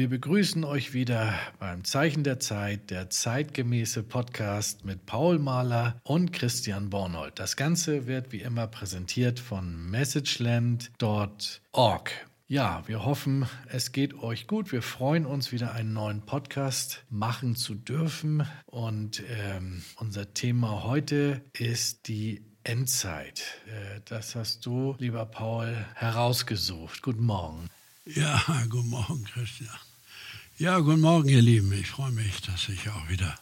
Wir 0.00 0.08
begrüßen 0.08 0.64
euch 0.64 0.94
wieder 0.94 1.34
beim 1.58 1.84
Zeichen 1.84 2.24
der 2.24 2.40
Zeit, 2.40 2.88
der 2.88 3.10
zeitgemäße 3.10 4.02
Podcast 4.02 4.86
mit 4.86 5.04
Paul 5.04 5.38
Mahler 5.38 6.00
und 6.04 6.32
Christian 6.32 6.88
Bornold. 6.88 7.38
Das 7.38 7.54
Ganze 7.54 8.06
wird 8.06 8.32
wie 8.32 8.40
immer 8.40 8.66
präsentiert 8.66 9.38
von 9.38 9.90
messageland.org. 9.90 12.10
Ja, 12.48 12.82
wir 12.86 13.04
hoffen, 13.04 13.46
es 13.66 13.92
geht 13.92 14.14
euch 14.14 14.46
gut. 14.46 14.72
Wir 14.72 14.80
freuen 14.80 15.26
uns, 15.26 15.52
wieder 15.52 15.74
einen 15.74 15.92
neuen 15.92 16.22
Podcast 16.22 17.04
machen 17.10 17.54
zu 17.54 17.74
dürfen. 17.74 18.46
Und 18.64 19.22
ähm, 19.28 19.82
unser 19.96 20.32
Thema 20.32 20.84
heute 20.84 21.42
ist 21.52 22.08
die 22.08 22.42
Endzeit. 22.64 23.42
Äh, 23.66 24.00
das 24.06 24.34
hast 24.34 24.64
du, 24.64 24.96
lieber 24.98 25.26
Paul, 25.26 25.76
herausgesucht. 25.94 27.02
Guten 27.02 27.26
Morgen. 27.26 27.68
Ja, 28.06 28.42
guten 28.70 28.88
Morgen, 28.88 29.24
Christian. 29.24 29.68
Ja, 30.60 30.78
guten 30.80 31.00
Morgen, 31.00 31.30
ihr 31.30 31.40
Lieben. 31.40 31.72
Ich 31.72 31.88
freue 31.88 32.10
mich, 32.10 32.42
dass 32.42 32.68
ich 32.68 32.90
auch 32.90 33.08
wieder 33.08 33.34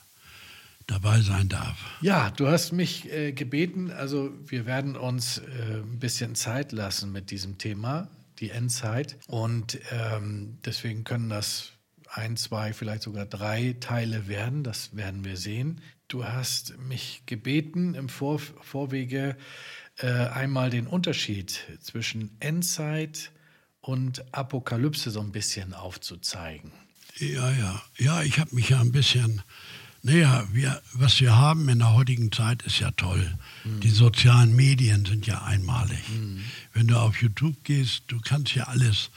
dabei 0.86 1.20
sein 1.20 1.48
darf. 1.48 1.77
Ja, 2.00 2.30
du 2.30 2.46
hast 2.46 2.70
mich 2.70 3.12
äh, 3.12 3.32
gebeten, 3.32 3.91
also 3.91 4.30
wir 4.46 4.66
werden 4.66 4.94
uns 4.94 5.38
äh, 5.38 5.80
ein 5.82 5.98
bisschen 5.98 6.36
Zeit 6.36 6.70
lassen 6.70 7.10
mit 7.10 7.32
diesem 7.32 7.58
Thema, 7.58 8.08
die 8.38 8.50
Endzeit. 8.50 9.16
Und 9.27 9.80
ähm, 9.91 10.58
deswegen 10.64 11.02
können 11.02 11.28
das 11.28 11.72
ein, 12.08 12.36
zwei, 12.36 12.72
vielleicht 12.72 13.02
sogar 13.02 13.27
drei 13.27 13.74
Teile 13.80 14.28
werden. 14.28 14.62
Das 14.62 14.94
werden 14.94 15.24
wir 15.24 15.36
sehen. 15.36 15.80
Du 16.06 16.24
hast 16.24 16.78
mich 16.78 17.24
gebeten 17.27 17.96
im 17.96 18.08
Vor 18.08 18.38
Vorwege 18.38 19.36
äh, 19.96 20.06
einmal 20.06 20.70
den 20.70 20.86
Unterschied 20.86 21.66
zwischen 21.80 22.36
Endzeit 22.38 23.32
und 23.80 24.25
Apokalypse 24.32 25.10
so 25.10 25.19
ein 25.19 25.32
bisschen 25.32 25.75
aufzuzeigen. 25.75 26.70
Ja, 27.20 27.50
ja. 27.50 27.83
Ja, 27.98 28.22
ich 28.22 28.38
habe 28.38 28.55
mich 28.55 28.70
ja 28.70 28.80
ein 28.80 28.92
bisschen. 28.92 29.42
Naja, 30.02 30.47
wir, 30.52 30.80
was 30.92 31.20
wir 31.20 31.36
haben 31.36 31.69
in 31.69 31.80
der 31.80 31.92
heutigen 31.92 32.30
Zeit 32.30 32.62
ist 32.62 32.78
ja 32.78 32.92
toll. 32.92 33.36
Mhm. 33.64 33.80
Die 33.80 33.91
sozialen 33.91 34.55
Medien 34.55 35.05
sind 35.05 35.27
ja 35.27 35.42
einmalig. 35.42 36.08
Mhm. 36.08 36.44
Wenn 36.72 36.86
du 36.86 36.97
auf 36.97 37.20
YouTube 37.20 37.64
gehst, 37.64 38.05
du 38.06 38.20
kannst 38.20 38.55
ja 38.55 38.64
alles 38.64 39.10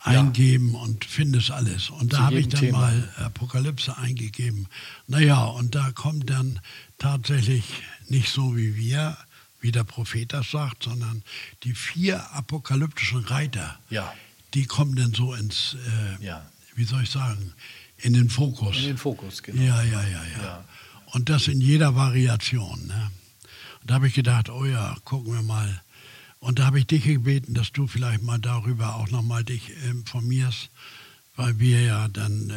eingeben 0.00 0.74
ja. 0.74 0.80
und 0.80 1.04
findest 1.04 1.50
alles. 1.50 1.90
Und 1.90 2.10
Zu 2.12 2.18
da 2.18 2.24
habe 2.24 2.38
ich 2.38 2.48
dann 2.48 2.60
Thema. 2.60 2.78
mal 2.78 3.14
Apokalypse 3.16 3.96
eingegeben. 3.96 4.68
Naja, 5.06 5.42
und 5.44 5.74
da 5.74 5.90
kommt 5.92 6.30
dann 6.30 6.60
tatsächlich 6.98 7.64
nicht 8.08 8.30
so 8.30 8.56
wie 8.56 8.76
wir, 8.76 9.16
wie 9.60 9.72
der 9.72 9.84
Prophet 9.84 10.32
das 10.32 10.50
sagt, 10.50 10.84
sondern 10.84 11.22
die 11.64 11.74
vier 11.74 12.30
apokalyptischen 12.32 13.24
Reiter, 13.24 13.78
ja. 13.90 14.12
die 14.54 14.66
kommen 14.66 14.94
dann 14.94 15.12
so 15.12 15.34
ins, 15.34 15.76
äh, 16.20 16.24
ja. 16.24 16.46
Wie 16.76 16.84
soll 16.84 17.02
ich 17.02 17.10
sagen, 17.10 17.52
in 17.98 18.12
den 18.12 18.30
Fokus. 18.30 18.76
In 18.78 18.84
den 18.84 18.98
Fokus, 18.98 19.42
genau. 19.42 19.62
Ja, 19.62 19.82
ja, 19.82 20.02
ja, 20.02 20.24
ja. 20.24 20.42
ja. 20.42 20.64
Und 21.12 21.28
das 21.28 21.48
in 21.48 21.60
jeder 21.60 21.96
Variation. 21.96 22.86
Ne? 22.86 23.10
Und 23.80 23.90
da 23.90 23.94
habe 23.94 24.08
ich 24.08 24.14
gedacht, 24.14 24.50
oh 24.50 24.64
ja, 24.64 24.96
gucken 25.04 25.32
wir 25.32 25.42
mal, 25.42 25.80
und 26.38 26.58
da 26.58 26.66
habe 26.66 26.78
ich 26.78 26.86
dich 26.86 27.04
gebeten, 27.04 27.54
dass 27.54 27.72
du 27.72 27.86
vielleicht 27.86 28.22
mal 28.22 28.38
darüber 28.38 28.96
auch 28.96 29.10
nochmal 29.10 29.42
dich 29.42 29.72
informierst, 29.84 30.70
weil 31.34 31.58
wir 31.58 31.82
ja 31.82 32.08
dann 32.08 32.50
äh, 32.50 32.54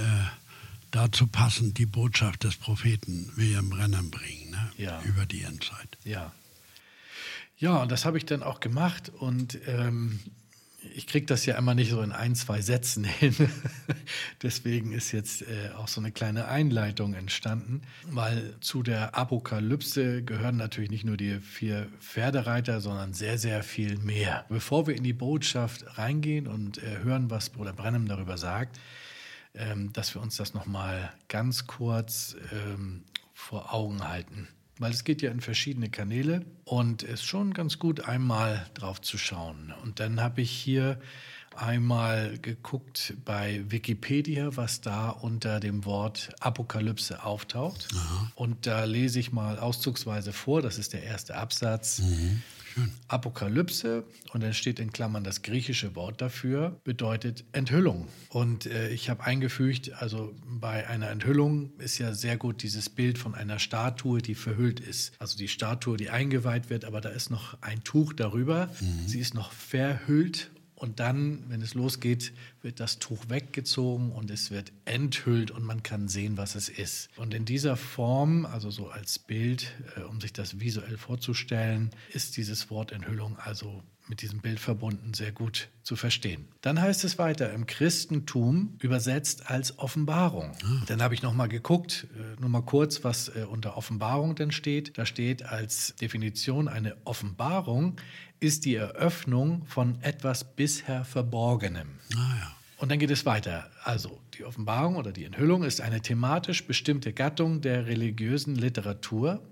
dazu 0.91 1.27
passend 1.27 1.77
die 1.77 1.85
Botschaft 1.85 2.43
des 2.43 2.55
Propheten 2.55 3.31
William 3.35 3.69
Brennan 3.69 4.11
bringen, 4.11 4.51
ne? 4.51 4.71
ja. 4.77 5.01
über 5.03 5.25
die 5.25 5.43
Endzeit. 5.43 5.97
Ja. 6.03 6.31
Ja, 7.57 7.77
und 7.77 7.91
das 7.91 8.05
habe 8.05 8.17
ich 8.17 8.25
dann 8.25 8.43
auch 8.43 8.59
gemacht 8.59 9.09
und 9.09 9.57
ähm, 9.67 10.19
ich 10.95 11.07
kriege 11.07 11.25
das 11.25 11.45
ja 11.45 11.57
immer 11.57 11.75
nicht 11.75 11.91
so 11.91 12.01
in 12.01 12.11
ein, 12.11 12.35
zwei 12.35 12.61
Sätzen 12.61 13.03
hin. 13.19 13.35
Deswegen 14.41 14.91
ist 14.91 15.11
jetzt 15.11 15.41
äh, 15.41 15.71
auch 15.75 15.87
so 15.87 16.01
eine 16.01 16.11
kleine 16.11 16.47
Einleitung 16.47 17.13
entstanden, 17.13 17.81
weil 18.09 18.55
zu 18.61 18.83
der 18.83 19.15
Apokalypse 19.15 20.23
gehören 20.23 20.57
natürlich 20.57 20.91
nicht 20.91 21.05
nur 21.05 21.17
die 21.17 21.39
vier 21.39 21.87
Pferdereiter, 21.99 22.81
sondern 22.81 23.13
sehr, 23.13 23.37
sehr 23.37 23.63
viel 23.63 23.97
mehr. 23.97 24.45
Bevor 24.49 24.87
wir 24.87 24.95
in 24.95 25.03
die 25.03 25.13
Botschaft 25.13 25.97
reingehen 25.97 26.47
und 26.47 26.81
äh, 26.81 26.99
hören, 27.03 27.29
was 27.29 27.49
Bruder 27.49 27.73
Brennem 27.73 28.07
darüber 28.07 28.37
sagt, 28.37 28.79
ähm, 29.55 29.91
dass 29.93 30.13
wir 30.15 30.21
uns 30.21 30.37
das 30.37 30.53
nochmal 30.53 31.11
ganz 31.27 31.67
kurz 31.67 32.35
ähm, 32.51 33.03
vor 33.33 33.73
Augen 33.73 34.07
halten 34.07 34.47
weil 34.79 34.91
es 34.91 35.03
geht 35.03 35.21
ja 35.21 35.29
in 35.29 35.41
verschiedene 35.41 35.89
Kanäle 35.89 36.45
und 36.63 37.03
es 37.03 37.21
ist 37.21 37.25
schon 37.25 37.53
ganz 37.53 37.77
gut, 37.77 38.01
einmal 38.05 38.65
drauf 38.73 39.01
zu 39.01 39.17
schauen. 39.17 39.73
Und 39.83 39.99
dann 39.99 40.21
habe 40.21 40.41
ich 40.41 40.51
hier 40.51 40.99
einmal 41.55 42.37
geguckt 42.39 43.13
bei 43.25 43.63
Wikipedia, 43.67 44.55
was 44.55 44.81
da 44.81 45.09
unter 45.09 45.59
dem 45.59 45.85
Wort 45.85 46.29
Apokalypse 46.39 47.23
auftaucht. 47.23 47.89
Aha. 47.93 48.31
Und 48.35 48.65
da 48.65 48.85
lese 48.85 49.19
ich 49.19 49.31
mal 49.31 49.59
auszugsweise 49.59 50.31
vor, 50.31 50.61
das 50.61 50.77
ist 50.77 50.93
der 50.93 51.03
erste 51.03 51.35
Absatz. 51.35 51.99
Mhm. 51.99 52.41
Schön. 52.79 52.91
Apokalypse, 53.07 54.03
und 54.33 54.43
dann 54.43 54.53
steht 54.53 54.79
in 54.79 54.91
Klammern 54.91 55.23
das 55.23 55.41
griechische 55.41 55.95
Wort 55.95 56.21
dafür, 56.21 56.79
bedeutet 56.83 57.43
Enthüllung. 57.51 58.07
Und 58.29 58.65
äh, 58.65 58.89
ich 58.89 59.09
habe 59.09 59.23
eingefügt, 59.23 59.91
also 59.93 60.33
bei 60.45 60.87
einer 60.87 61.09
Enthüllung 61.09 61.71
ist 61.79 61.97
ja 61.97 62.13
sehr 62.13 62.37
gut 62.37 62.63
dieses 62.63 62.89
Bild 62.89 63.17
von 63.17 63.35
einer 63.35 63.59
Statue, 63.59 64.21
die 64.21 64.35
verhüllt 64.35 64.79
ist. 64.79 65.13
Also 65.19 65.37
die 65.37 65.47
Statue, 65.47 65.97
die 65.97 66.09
eingeweiht 66.09 66.69
wird, 66.69 66.85
aber 66.85 67.01
da 67.01 67.09
ist 67.09 67.29
noch 67.29 67.61
ein 67.61 67.83
Tuch 67.83 68.13
darüber. 68.13 68.69
Mhm. 68.79 69.07
Sie 69.07 69.19
ist 69.19 69.33
noch 69.33 69.51
verhüllt 69.51 70.51
und 70.79 71.01
dann, 71.01 71.43
wenn 71.49 71.61
es 71.61 71.73
losgeht, 71.73 72.31
wird 72.61 72.79
das 72.79 72.99
Tuch 72.99 73.25
weggezogen 73.27 74.11
und 74.13 74.31
es 74.31 74.49
wird 74.49 74.71
enthüllt 74.85 75.51
und 75.51 75.63
man 75.63 75.83
kann 75.83 76.07
sehen, 76.07 76.37
was 76.37 76.55
es 76.55 76.69
ist. 76.69 77.09
Und 77.17 77.33
in 77.33 77.43
dieser 77.43 77.75
Form, 77.75 78.45
also 78.45 78.71
so 78.71 78.89
als 78.89 79.19
Bild, 79.19 79.73
äh, 79.97 80.01
um 80.01 80.21
sich 80.21 80.31
das 80.31 80.61
visuell 80.61 80.97
vorzustellen, 80.97 81.91
ist 82.13 82.37
dieses 82.37 82.69
Wort 82.69 82.93
Enthüllung 82.93 83.37
also 83.37 83.83
mit 84.09 84.21
diesem 84.23 84.39
Bild 84.39 84.59
verbunden 84.59 85.13
sehr 85.13 85.31
gut 85.31 85.69
zu 85.83 85.95
verstehen. 85.95 86.47
Dann 86.61 86.81
heißt 86.81 87.03
es 87.03 87.17
weiter 87.19 87.53
im 87.53 87.67
Christentum 87.67 88.75
übersetzt 88.81 89.49
als 89.49 89.77
Offenbarung. 89.77 90.51
Ah. 90.63 90.83
Dann 90.87 91.01
habe 91.01 91.13
ich 91.13 91.21
noch 91.21 91.33
mal 91.33 91.47
geguckt, 91.47 92.07
äh, 92.17 92.41
nur 92.41 92.49
mal 92.49 92.63
kurz, 92.63 93.03
was 93.03 93.29
äh, 93.29 93.45
unter 93.47 93.77
Offenbarung 93.77 94.35
denn 94.35 94.51
steht. 94.51 94.97
Da 94.97 95.05
steht 95.05 95.43
als 95.43 95.95
Definition 95.95 96.67
eine 96.67 96.97
Offenbarung 97.05 97.95
ist 98.39 98.65
die 98.65 98.75
Eröffnung 98.75 99.65
von 99.65 100.01
etwas 100.01 100.55
bisher 100.55 101.05
Verborgenem. 101.05 101.87
Ah, 102.15 102.35
ja. 102.39 102.55
Und 102.77 102.89
dann 102.89 102.99
geht 102.99 103.11
es 103.11 103.25
weiter. 103.25 103.69
Also 103.83 104.21
die 104.35 104.45
Offenbarung 104.45 104.95
oder 104.95 105.11
die 105.11 105.25
Enthüllung 105.25 105.63
ist 105.63 105.81
eine 105.81 106.01
thematisch 106.01 106.65
bestimmte 106.65 107.11
Gattung 107.11 107.59
der 107.59 107.87
religiösen 107.87 108.55
Literatur, 108.55 109.43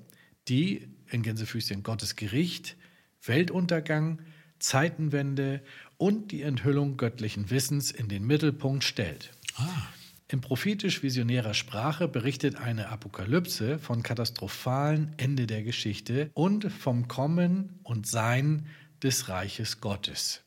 die 0.47 0.87
in 1.09 1.23
Gänsefüßchen 1.23 1.83
Gottes 1.83 2.15
Gericht, 2.15 2.77
Weltuntergang, 3.23 4.21
Zeitenwende 4.59 5.61
und 5.97 6.31
die 6.31 6.41
Enthüllung 6.41 6.97
göttlichen 6.97 7.49
Wissens 7.49 7.91
in 7.91 8.07
den 8.07 8.25
Mittelpunkt 8.25 8.83
stellt. 8.83 9.31
Ah. 9.55 9.87
In 10.29 10.41
prophetisch-visionärer 10.41 11.53
Sprache 11.53 12.09
berichtet 12.09 12.57
eine 12.57 12.89
Apokalypse 12.89 13.79
von 13.79 14.03
katastrophalen 14.03 15.13
Ende 15.15 15.47
der 15.47 15.63
Geschichte 15.63 16.31
und 16.33 16.69
vom 16.69 17.07
Kommen 17.07 17.79
und 17.83 18.07
Sein 18.07 18.67
des 19.01 19.29
Reiches 19.29 19.79
Gottes. 19.79 20.43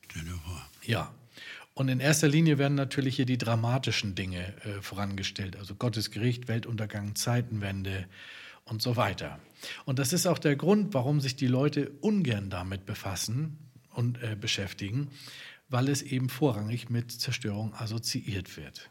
Ja. 0.82 1.14
Und 1.72 1.88
in 1.88 2.00
erster 2.00 2.28
Linie 2.28 2.58
werden 2.58 2.74
natürlich 2.74 3.16
hier 3.16 3.24
die 3.24 3.38
dramatischen 3.38 4.14
Dinge 4.14 4.54
äh, 4.64 4.82
vorangestellt, 4.82 5.56
also 5.56 5.74
Gottes 5.74 6.10
Gericht, 6.10 6.46
Weltuntergang, 6.46 7.14
Zeitenwende 7.14 8.06
und 8.64 8.82
so 8.82 8.96
weiter. 8.96 9.38
Und 9.86 9.98
das 9.98 10.12
ist 10.12 10.26
auch 10.26 10.38
der 10.38 10.56
Grund, 10.56 10.92
warum 10.92 11.20
sich 11.20 11.36
die 11.36 11.46
Leute 11.46 11.90
ungern 12.02 12.50
damit 12.50 12.84
befassen 12.84 13.69
und 14.00 14.22
äh, 14.22 14.34
beschäftigen, 14.34 15.08
weil 15.68 15.88
es 15.88 16.02
eben 16.02 16.28
vorrangig 16.28 16.90
mit 16.90 17.12
Zerstörung 17.12 17.74
assoziiert 17.74 18.56
wird. 18.56 18.90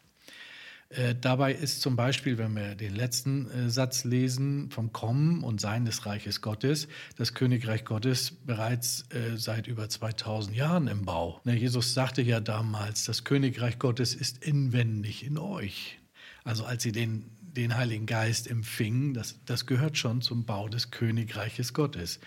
Äh, 0.88 1.14
dabei 1.14 1.52
ist 1.52 1.82
zum 1.82 1.94
Beispiel, 1.94 2.36
wenn 2.38 2.54
wir 2.56 2.74
den 2.74 2.96
letzten 2.96 3.48
äh, 3.50 3.70
Satz 3.70 4.04
lesen, 4.04 4.70
vom 4.70 4.92
Kommen 4.92 5.44
und 5.44 5.60
Sein 5.60 5.84
des 5.84 6.04
Reiches 6.06 6.40
Gottes, 6.40 6.88
das 7.16 7.34
Königreich 7.34 7.84
Gottes 7.84 8.32
bereits 8.32 9.04
äh, 9.10 9.36
seit 9.36 9.68
über 9.68 9.88
2000 9.88 10.56
Jahren 10.56 10.88
im 10.88 11.04
Bau. 11.04 11.40
Ne, 11.44 11.54
Jesus 11.54 11.94
sagte 11.94 12.22
ja 12.22 12.40
damals, 12.40 13.04
das 13.04 13.22
Königreich 13.22 13.78
Gottes 13.78 14.14
ist 14.14 14.44
inwendig 14.44 15.24
in 15.24 15.38
euch. 15.38 15.98
Also 16.42 16.64
als 16.64 16.82
sie 16.82 16.92
den, 16.92 17.30
den 17.56 17.76
Heiligen 17.76 18.06
Geist 18.06 18.48
empfingen, 18.48 19.14
das, 19.14 19.36
das 19.44 19.66
gehört 19.66 19.96
schon 19.98 20.22
zum 20.22 20.44
Bau 20.44 20.68
des 20.68 20.90
Königreiches 20.90 21.74
Gottes. 21.74 22.20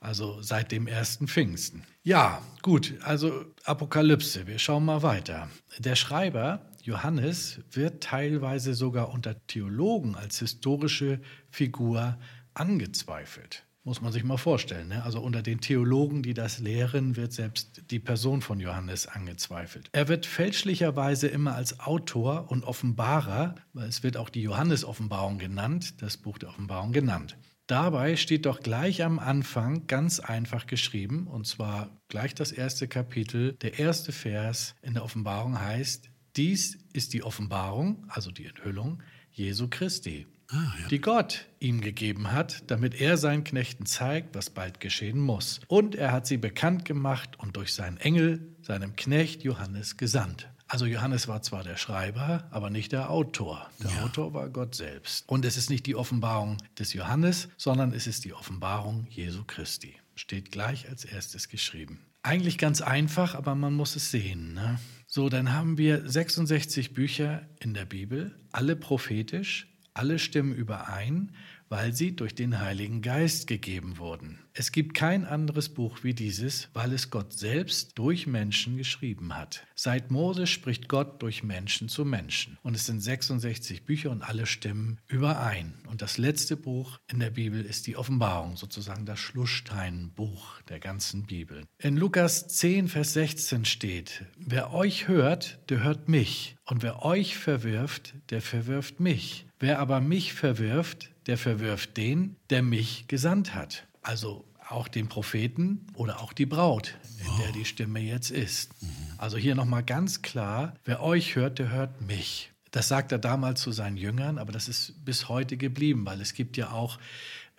Also 0.00 0.40
seit 0.40 0.72
dem 0.72 0.86
ersten 0.86 1.28
Pfingsten. 1.28 1.84
Ja, 2.02 2.42
gut, 2.62 2.94
also 3.02 3.44
Apokalypse, 3.64 4.46
wir 4.46 4.58
schauen 4.58 4.84
mal 4.84 5.02
weiter. 5.02 5.50
Der 5.78 5.94
Schreiber 5.94 6.70
Johannes 6.82 7.60
wird 7.70 8.02
teilweise 8.02 8.74
sogar 8.74 9.10
unter 9.12 9.46
Theologen 9.46 10.14
als 10.14 10.38
historische 10.38 11.20
Figur 11.50 12.18
angezweifelt. 12.54 13.64
Muss 13.82 14.02
man 14.02 14.12
sich 14.12 14.24
mal 14.24 14.36
vorstellen. 14.36 14.88
Ne? 14.88 15.02
Also 15.04 15.20
unter 15.20 15.42
den 15.42 15.60
Theologen, 15.60 16.22
die 16.22 16.34
das 16.34 16.58
lehren, 16.58 17.16
wird 17.16 17.32
selbst 17.32 17.90
die 17.90 17.98
Person 17.98 18.42
von 18.42 18.60
Johannes 18.60 19.06
angezweifelt. 19.06 19.88
Er 19.92 20.08
wird 20.08 20.26
fälschlicherweise 20.26 21.28
immer 21.28 21.54
als 21.54 21.80
Autor 21.80 22.50
und 22.50 22.64
Offenbarer, 22.64 23.54
weil 23.72 23.88
es 23.88 24.02
wird 24.02 24.18
auch 24.18 24.28
die 24.28 24.42
Johannes-Offenbarung 24.42 25.38
genannt, 25.38 26.02
das 26.02 26.18
Buch 26.18 26.36
der 26.36 26.50
Offenbarung 26.50 26.92
genannt. 26.92 27.38
Dabei 27.66 28.16
steht 28.16 28.46
doch 28.46 28.60
gleich 28.60 29.02
am 29.02 29.18
Anfang 29.18 29.86
ganz 29.86 30.20
einfach 30.20 30.66
geschrieben, 30.66 31.26
und 31.28 31.46
zwar 31.46 32.02
gleich 32.08 32.34
das 32.34 32.52
erste 32.52 32.88
Kapitel, 32.88 33.52
der 33.62 33.78
erste 33.78 34.12
Vers 34.12 34.74
in 34.82 34.94
der 34.94 35.04
Offenbarung 35.04 35.58
heißt, 35.58 36.10
dies 36.36 36.78
ist 36.92 37.14
die 37.14 37.22
Offenbarung, 37.22 38.04
also 38.08 38.30
die 38.30 38.46
Enthüllung 38.46 39.02
Jesu 39.30 39.68
Christi 39.68 40.26
ah, 40.52 40.74
ja. 40.80 40.88
die 40.88 41.00
Gott 41.00 41.46
ihm 41.58 41.80
gegeben 41.80 42.32
hat, 42.32 42.70
damit 42.70 43.00
er 43.00 43.16
seinen 43.16 43.44
Knechten 43.44 43.86
zeigt, 43.86 44.34
was 44.34 44.50
bald 44.50 44.80
geschehen 44.80 45.18
muss. 45.18 45.60
Und 45.68 45.94
er 45.94 46.12
hat 46.12 46.26
sie 46.26 46.36
bekannt 46.36 46.84
gemacht 46.84 47.38
und 47.38 47.56
durch 47.56 47.74
seinen 47.74 47.96
Engel, 47.98 48.54
seinem 48.62 48.96
Knecht 48.96 49.42
Johannes, 49.42 49.96
gesandt. 49.96 50.48
Also 50.70 50.86
Johannes 50.86 51.26
war 51.26 51.42
zwar 51.42 51.64
der 51.64 51.76
Schreiber, 51.76 52.46
aber 52.52 52.70
nicht 52.70 52.92
der 52.92 53.10
Autor. 53.10 53.68
Der 53.82 53.90
ja. 53.90 54.04
Autor 54.04 54.34
war 54.34 54.48
Gott 54.50 54.76
selbst. 54.76 55.28
Und 55.28 55.44
es 55.44 55.56
ist 55.56 55.68
nicht 55.68 55.84
die 55.84 55.96
Offenbarung 55.96 56.58
des 56.78 56.92
Johannes, 56.92 57.48
sondern 57.56 57.92
es 57.92 58.06
ist 58.06 58.24
die 58.24 58.32
Offenbarung 58.32 59.08
Jesu 59.10 59.42
Christi. 59.44 59.96
Steht 60.14 60.52
gleich 60.52 60.88
als 60.88 61.04
erstes 61.04 61.48
geschrieben. 61.48 61.98
Eigentlich 62.22 62.56
ganz 62.56 62.82
einfach, 62.82 63.34
aber 63.34 63.56
man 63.56 63.74
muss 63.74 63.96
es 63.96 64.12
sehen. 64.12 64.52
Ne? 64.54 64.78
So, 65.08 65.28
dann 65.28 65.52
haben 65.52 65.76
wir 65.76 66.08
66 66.08 66.94
Bücher 66.94 67.48
in 67.58 67.74
der 67.74 67.86
Bibel, 67.86 68.38
alle 68.52 68.76
prophetisch, 68.76 69.69
alle 70.00 70.18
stimmen 70.18 70.54
überein, 70.54 71.28
weil 71.70 71.94
sie 71.94 72.14
durch 72.16 72.34
den 72.34 72.60
Heiligen 72.60 73.00
Geist 73.00 73.46
gegeben 73.46 73.98
wurden. 73.98 74.40
Es 74.52 74.72
gibt 74.72 74.92
kein 74.92 75.24
anderes 75.24 75.68
Buch 75.68 76.00
wie 76.02 76.14
dieses, 76.14 76.68
weil 76.74 76.92
es 76.92 77.10
Gott 77.10 77.32
selbst 77.32 77.92
durch 77.96 78.26
Menschen 78.26 78.76
geschrieben 78.76 79.36
hat. 79.36 79.64
Seit 79.76 80.10
Mose 80.10 80.48
spricht 80.48 80.88
Gott 80.88 81.22
durch 81.22 81.44
Menschen 81.44 81.88
zu 81.88 82.04
Menschen. 82.04 82.58
Und 82.62 82.74
es 82.74 82.86
sind 82.86 83.00
66 83.00 83.84
Bücher 83.84 84.10
und 84.10 84.22
alle 84.22 84.46
stimmen 84.46 84.98
überein. 85.06 85.74
Und 85.88 86.02
das 86.02 86.18
letzte 86.18 86.56
Buch 86.56 86.98
in 87.06 87.20
der 87.20 87.30
Bibel 87.30 87.64
ist 87.64 87.86
die 87.86 87.96
Offenbarung, 87.96 88.56
sozusagen 88.56 89.06
das 89.06 89.20
Schlusssteinbuch 89.20 90.60
der 90.62 90.80
ganzen 90.80 91.26
Bibel. 91.26 91.64
In 91.78 91.96
Lukas 91.96 92.48
10, 92.48 92.88
Vers 92.88 93.12
16 93.12 93.64
steht, 93.64 94.26
wer 94.36 94.74
euch 94.74 95.06
hört, 95.06 95.60
der 95.70 95.84
hört 95.84 96.08
mich. 96.08 96.56
Und 96.66 96.82
wer 96.82 97.04
euch 97.04 97.36
verwirft, 97.36 98.14
der 98.30 98.42
verwirft 98.42 99.00
mich. 99.00 99.46
Wer 99.58 99.78
aber 99.78 100.00
mich 100.00 100.32
verwirft, 100.32 101.10
der 101.26 101.38
verwirft 101.38 101.96
den, 101.96 102.36
der 102.50 102.62
mich 102.62 103.06
gesandt 103.08 103.54
hat. 103.54 103.86
Also 104.02 104.44
auch 104.68 104.88
den 104.88 105.08
Propheten 105.08 105.86
oder 105.94 106.20
auch 106.20 106.32
die 106.32 106.46
Braut, 106.46 106.96
in 107.18 107.42
der 107.42 107.52
die 107.52 107.64
Stimme 107.64 108.00
jetzt 108.00 108.30
ist. 108.30 108.72
Also 109.18 109.36
hier 109.36 109.54
nochmal 109.54 109.82
ganz 109.82 110.22
klar, 110.22 110.74
wer 110.84 111.02
euch 111.02 111.34
hört, 111.36 111.58
der 111.58 111.70
hört 111.70 112.00
mich. 112.00 112.52
Das 112.70 112.86
sagt 112.86 113.10
er 113.10 113.18
damals 113.18 113.60
zu 113.60 113.72
seinen 113.72 113.96
Jüngern, 113.96 114.38
aber 114.38 114.52
das 114.52 114.68
ist 114.68 115.04
bis 115.04 115.28
heute 115.28 115.56
geblieben, 115.56 116.06
weil 116.06 116.20
es 116.20 116.34
gibt 116.34 116.56
ja 116.56 116.70
auch 116.70 116.98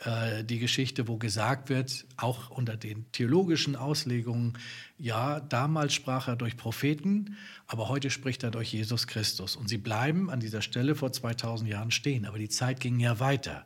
äh, 0.03 0.43
die 0.43 0.59
Geschichte, 0.59 1.07
wo 1.07 1.17
gesagt 1.17 1.69
wird, 1.69 2.05
auch 2.17 2.49
unter 2.49 2.75
den 2.75 3.11
theologischen 3.11 3.75
Auslegungen, 3.75 4.57
ja, 4.97 5.39
damals 5.39 5.93
sprach 5.93 6.27
er 6.27 6.35
durch 6.35 6.57
Propheten, 6.57 7.37
aber 7.67 7.87
heute 7.87 8.09
spricht 8.09 8.43
er 8.43 8.51
durch 8.51 8.73
Jesus 8.73 9.07
Christus. 9.07 9.55
Und 9.55 9.69
sie 9.69 9.77
bleiben 9.77 10.29
an 10.29 10.39
dieser 10.39 10.61
Stelle 10.61 10.95
vor 10.95 11.11
2000 11.11 11.69
Jahren 11.69 11.91
stehen. 11.91 12.25
Aber 12.25 12.39
die 12.39 12.49
Zeit 12.49 12.79
ging 12.79 12.99
ja 12.99 13.19
weiter. 13.19 13.65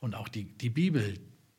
Und 0.00 0.14
auch 0.14 0.28
die, 0.28 0.44
die 0.44 0.70
Bibel, 0.70 1.18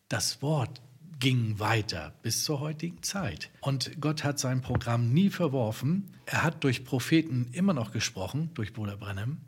das 0.09 0.41
Wort 0.41 0.81
ging 1.19 1.59
weiter 1.59 2.13
bis 2.21 2.43
zur 2.43 2.59
heutigen 2.59 3.01
Zeit. 3.03 3.49
Und 3.61 4.01
Gott 4.01 4.23
hat 4.23 4.39
sein 4.39 4.61
Programm 4.61 5.13
nie 5.13 5.29
verworfen. 5.29 6.11
Er 6.25 6.43
hat 6.43 6.63
durch 6.63 6.83
Propheten 6.83 7.47
immer 7.51 7.73
noch 7.73 7.91
gesprochen, 7.91 8.49
durch 8.53 8.73
Bruder 8.73 8.97
Brennem. 8.97 9.41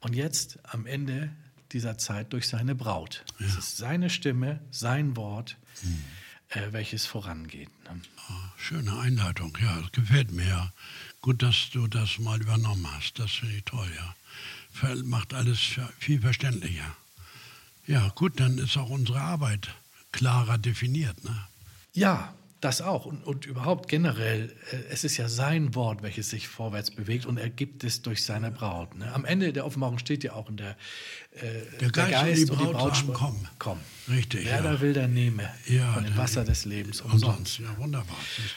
Und 0.00 0.14
jetzt 0.14 0.58
am 0.64 0.86
Ende 0.86 1.30
dieser 1.72 1.98
Zeit 1.98 2.32
durch 2.32 2.48
seine 2.48 2.74
Braut. 2.74 3.24
Ja. 3.38 3.46
Es 3.46 3.56
ist 3.56 3.76
seine 3.76 4.10
Stimme, 4.10 4.60
sein 4.70 5.16
Wort, 5.16 5.56
hm. 5.80 6.04
äh, 6.50 6.72
welches 6.72 7.06
vorangeht. 7.06 7.70
Ne? 7.84 8.00
Oh, 8.30 8.32
schöne 8.56 8.98
Einleitung, 8.98 9.56
ja, 9.60 9.80
das 9.80 9.92
gefällt 9.92 10.32
mir. 10.32 10.46
Ja. 10.46 10.72
Gut, 11.20 11.42
dass 11.42 11.70
du 11.72 11.86
das 11.88 12.18
mal 12.18 12.40
übernommen 12.40 12.86
hast. 12.94 13.18
Das 13.18 13.32
finde 13.32 13.56
ich 13.56 13.64
toll, 13.64 13.90
ja. 13.96 14.14
Macht 15.04 15.34
alles 15.34 15.58
viel 15.98 16.20
verständlicher. 16.20 16.94
Ja, 17.86 18.10
gut, 18.14 18.38
dann 18.38 18.58
ist 18.58 18.76
auch 18.76 18.90
unsere 18.90 19.20
Arbeit 19.20 19.74
klarer 20.12 20.58
definiert. 20.58 21.24
Ne? 21.24 21.48
Ja, 21.94 22.34
das 22.60 22.80
auch 22.82 23.06
und, 23.06 23.24
und 23.24 23.46
überhaupt 23.46 23.88
generell, 23.88 24.54
äh, 24.72 24.76
es 24.90 25.04
ist 25.04 25.16
ja 25.16 25.28
sein 25.28 25.74
Wort, 25.74 26.02
welches 26.02 26.30
sich 26.30 26.48
vorwärts 26.48 26.90
bewegt 26.90 27.26
und 27.26 27.38
er 27.38 27.50
gibt 27.50 27.84
es 27.84 28.02
durch 28.02 28.24
seine 28.24 28.50
Braut. 28.50 28.96
Ne? 28.96 29.12
Am 29.14 29.24
Ende 29.24 29.52
der 29.52 29.64
Offenbarung 29.64 29.98
steht 29.98 30.24
ja 30.24 30.32
auch 30.32 30.48
in 30.48 30.56
der, 30.56 30.70
äh, 31.32 31.42
der, 31.80 31.90
Geist 31.90 31.96
der 31.96 32.20
Geist 32.22 32.50
und 32.50 32.60
die 32.60 32.64
Braut, 32.64 32.86
und 32.86 32.96
die 32.96 33.06
Braut 33.12 33.16
sagen, 33.16 33.48
komm. 33.58 33.78
Richtig, 34.08 34.46
Wer 34.46 34.56
ja. 34.56 34.62
da 34.62 34.80
will, 34.80 34.92
der 34.92 35.06
nehme 35.06 35.48
ja, 35.66 35.92
von 35.92 36.04
dem 36.04 36.16
Wasser 36.16 36.44
des 36.44 36.64
Lebens 36.64 37.00
umsonst. 37.00 37.58
Ja, 37.58 37.76
wunderbar. 37.78 38.16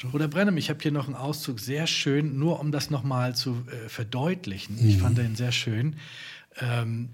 Bruder 0.09 0.27
Brennem, 0.27 0.57
ich 0.57 0.69
habe 0.69 0.80
hier 0.81 0.92
noch 0.92 1.06
einen 1.06 1.15
Auszug, 1.15 1.59
sehr 1.59 1.86
schön, 1.88 2.39
nur 2.39 2.59
um 2.59 2.71
das 2.71 2.89
nochmal 2.89 3.36
zu 3.36 3.65
äh, 3.68 3.89
verdeutlichen. 3.89 4.81
Mhm. 4.81 4.89
Ich 4.89 4.97
fand 4.97 5.18
den 5.18 5.36
sehr 5.36 5.51
schön. 5.51 5.97
Ähm, 6.59 7.09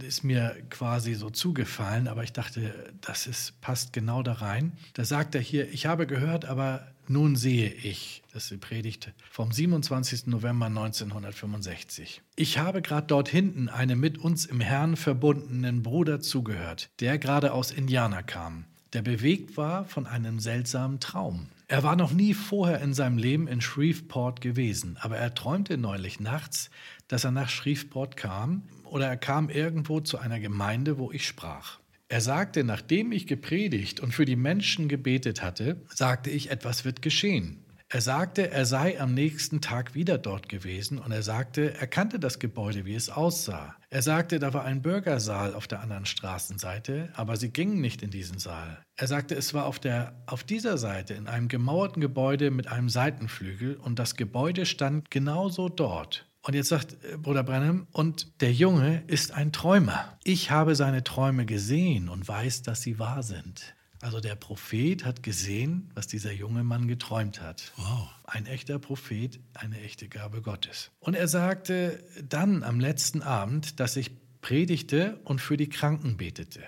ist 0.00 0.24
mir 0.24 0.56
quasi 0.70 1.14
so 1.14 1.30
zugefallen, 1.30 2.08
aber 2.08 2.24
ich 2.24 2.32
dachte, 2.32 2.92
das 3.00 3.26
ist, 3.26 3.60
passt 3.60 3.92
genau 3.92 4.22
da 4.22 4.34
rein. 4.34 4.72
Da 4.94 5.04
sagt 5.04 5.34
er 5.34 5.40
hier, 5.40 5.70
ich 5.72 5.86
habe 5.86 6.06
gehört, 6.06 6.44
aber 6.44 6.86
nun 7.08 7.36
sehe 7.36 7.68
ich, 7.68 8.22
das 8.32 8.44
ist 8.44 8.52
die 8.52 8.56
Predigt 8.56 9.12
vom 9.30 9.52
27. 9.52 10.28
November 10.28 10.66
1965. 10.66 12.22
Ich 12.36 12.58
habe 12.58 12.80
gerade 12.80 13.06
dort 13.06 13.28
hinten 13.28 13.68
einem 13.68 13.98
mit 13.98 14.18
uns 14.18 14.46
im 14.46 14.60
Herrn 14.60 14.96
verbundenen 14.96 15.82
Bruder 15.82 16.20
zugehört, 16.20 16.90
der 17.00 17.18
gerade 17.18 17.52
aus 17.52 17.70
Indiana 17.70 18.22
kam, 18.22 18.64
der 18.92 19.02
bewegt 19.02 19.56
war 19.56 19.84
von 19.84 20.06
einem 20.06 20.38
seltsamen 20.38 21.00
Traum. 21.00 21.48
Er 21.72 21.82
war 21.82 21.96
noch 21.96 22.12
nie 22.12 22.34
vorher 22.34 22.82
in 22.82 22.92
seinem 22.92 23.16
Leben 23.16 23.48
in 23.48 23.62
Shreveport 23.62 24.42
gewesen, 24.42 24.98
aber 25.00 25.16
er 25.16 25.34
träumte 25.34 25.78
neulich 25.78 26.20
nachts, 26.20 26.70
dass 27.12 27.24
er 27.24 27.30
nach 27.30 27.50
Shreveport 27.50 28.16
kam 28.16 28.62
oder 28.84 29.06
er 29.06 29.18
kam 29.18 29.50
irgendwo 29.50 30.00
zu 30.00 30.16
einer 30.16 30.40
Gemeinde, 30.40 30.96
wo 30.96 31.12
ich 31.12 31.26
sprach. 31.26 31.78
Er 32.08 32.22
sagte, 32.22 32.64
nachdem 32.64 33.12
ich 33.12 33.26
gepredigt 33.26 34.00
und 34.00 34.14
für 34.14 34.24
die 34.24 34.36
Menschen 34.36 34.88
gebetet 34.88 35.42
hatte, 35.42 35.82
sagte 35.94 36.30
ich, 36.30 36.50
etwas 36.50 36.86
wird 36.86 37.02
geschehen. 37.02 37.64
Er 37.90 38.00
sagte, 38.00 38.50
er 38.50 38.64
sei 38.64 38.98
am 38.98 39.12
nächsten 39.12 39.60
Tag 39.60 39.94
wieder 39.94 40.16
dort 40.16 40.48
gewesen 40.48 40.98
und 40.98 41.12
er 41.12 41.22
sagte, 41.22 41.74
er 41.74 41.86
kannte 41.86 42.18
das 42.18 42.38
Gebäude, 42.38 42.86
wie 42.86 42.94
es 42.94 43.10
aussah. 43.10 43.76
Er 43.90 44.00
sagte, 44.00 44.38
da 44.38 44.54
war 44.54 44.64
ein 44.64 44.80
Bürgersaal 44.80 45.54
auf 45.54 45.66
der 45.66 45.80
anderen 45.80 46.06
Straßenseite, 46.06 47.10
aber 47.12 47.36
sie 47.36 47.50
gingen 47.50 47.82
nicht 47.82 48.00
in 48.00 48.10
diesen 48.10 48.38
Saal. 48.38 48.82
Er 48.96 49.06
sagte, 49.06 49.34
es 49.34 49.52
war 49.52 49.66
auf, 49.66 49.78
der, 49.78 50.22
auf 50.24 50.44
dieser 50.44 50.78
Seite 50.78 51.12
in 51.12 51.26
einem 51.26 51.48
gemauerten 51.48 52.00
Gebäude 52.00 52.50
mit 52.50 52.68
einem 52.68 52.88
Seitenflügel 52.88 53.76
und 53.76 53.98
das 53.98 54.16
Gebäude 54.16 54.64
stand 54.64 55.10
genauso 55.10 55.68
dort. 55.68 56.31
Und 56.42 56.54
jetzt 56.54 56.68
sagt 56.68 56.96
äh, 57.04 57.16
Bruder 57.16 57.44
Brennan, 57.44 57.86
und 57.92 58.40
der 58.40 58.52
Junge 58.52 59.04
ist 59.06 59.32
ein 59.32 59.52
Träumer. 59.52 60.18
Ich 60.24 60.50
habe 60.50 60.74
seine 60.74 61.04
Träume 61.04 61.46
gesehen 61.46 62.08
und 62.08 62.26
weiß, 62.26 62.62
dass 62.62 62.82
sie 62.82 62.98
wahr 62.98 63.22
sind. 63.22 63.74
Also 64.00 64.18
der 64.18 64.34
Prophet 64.34 65.04
hat 65.04 65.22
gesehen, 65.22 65.92
was 65.94 66.08
dieser 66.08 66.32
junge 66.32 66.64
Mann 66.64 66.88
geträumt 66.88 67.40
hat. 67.40 67.72
Wow. 67.76 68.08
Ein 68.24 68.46
echter 68.46 68.80
Prophet, 68.80 69.38
eine 69.54 69.80
echte 69.80 70.08
Gabe 70.08 70.42
Gottes. 70.42 70.90
Und 70.98 71.14
er 71.14 71.28
sagte 71.28 72.02
dann 72.28 72.64
am 72.64 72.80
letzten 72.80 73.22
Abend, 73.22 73.78
dass 73.78 73.94
ich 73.94 74.10
predigte 74.40 75.20
und 75.22 75.40
für 75.40 75.56
die 75.56 75.68
Kranken 75.68 76.16
betete. 76.16 76.62